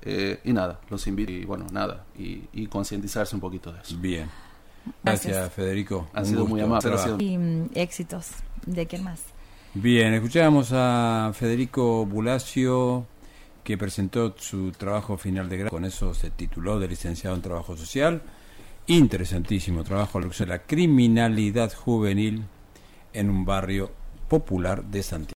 Eh, 0.06 0.42
y 0.44 0.52
nada, 0.52 0.82
los 0.90 1.08
invito 1.08 1.32
y 1.32 1.46
bueno, 1.46 1.66
nada, 1.72 2.04
y, 2.18 2.68
concientizarse 2.68 3.36
un 3.36 3.42
poquito 3.42 3.72
de 3.72 3.80
eso. 3.80 3.96
Bien. 3.98 4.30
Gracias, 5.04 5.52
Federico. 5.54 6.08
Ha 6.14 6.26
sido 6.26 6.46
muy 6.46 6.62
amable. 6.62 6.96
Y 7.20 7.38
mm, 7.38 7.70
éxitos. 7.76 8.32
¿De 8.66 8.86
quién 8.88 9.04
más? 9.04 9.22
Bien, 9.74 10.14
escuchábamos 10.14 10.70
a 10.72 11.32
Federico 11.34 12.06
Bulacio 12.06 13.06
que 13.64 13.78
presentó 13.78 14.36
su 14.38 14.72
trabajo 14.72 15.18
final 15.18 15.50
de 15.50 15.58
grado, 15.58 15.70
con 15.72 15.86
eso 15.86 16.14
se 16.14 16.30
tituló 16.30 16.80
de 16.80 16.88
licenciado 16.88 17.36
en 17.36 17.42
Trabajo 17.42 17.78
Social. 17.78 18.22
Interesantísimo 18.88 19.84
trabajo, 19.84 20.20
lo 20.20 20.30
que 20.30 20.44
es 20.44 20.48
la 20.48 20.64
criminalidad 20.64 21.74
juvenil 21.74 22.44
en 23.14 23.30
un 23.30 23.46
barrio 23.46 23.92
popular 24.28 24.84
de 24.84 25.02
Santiago. 25.02 25.32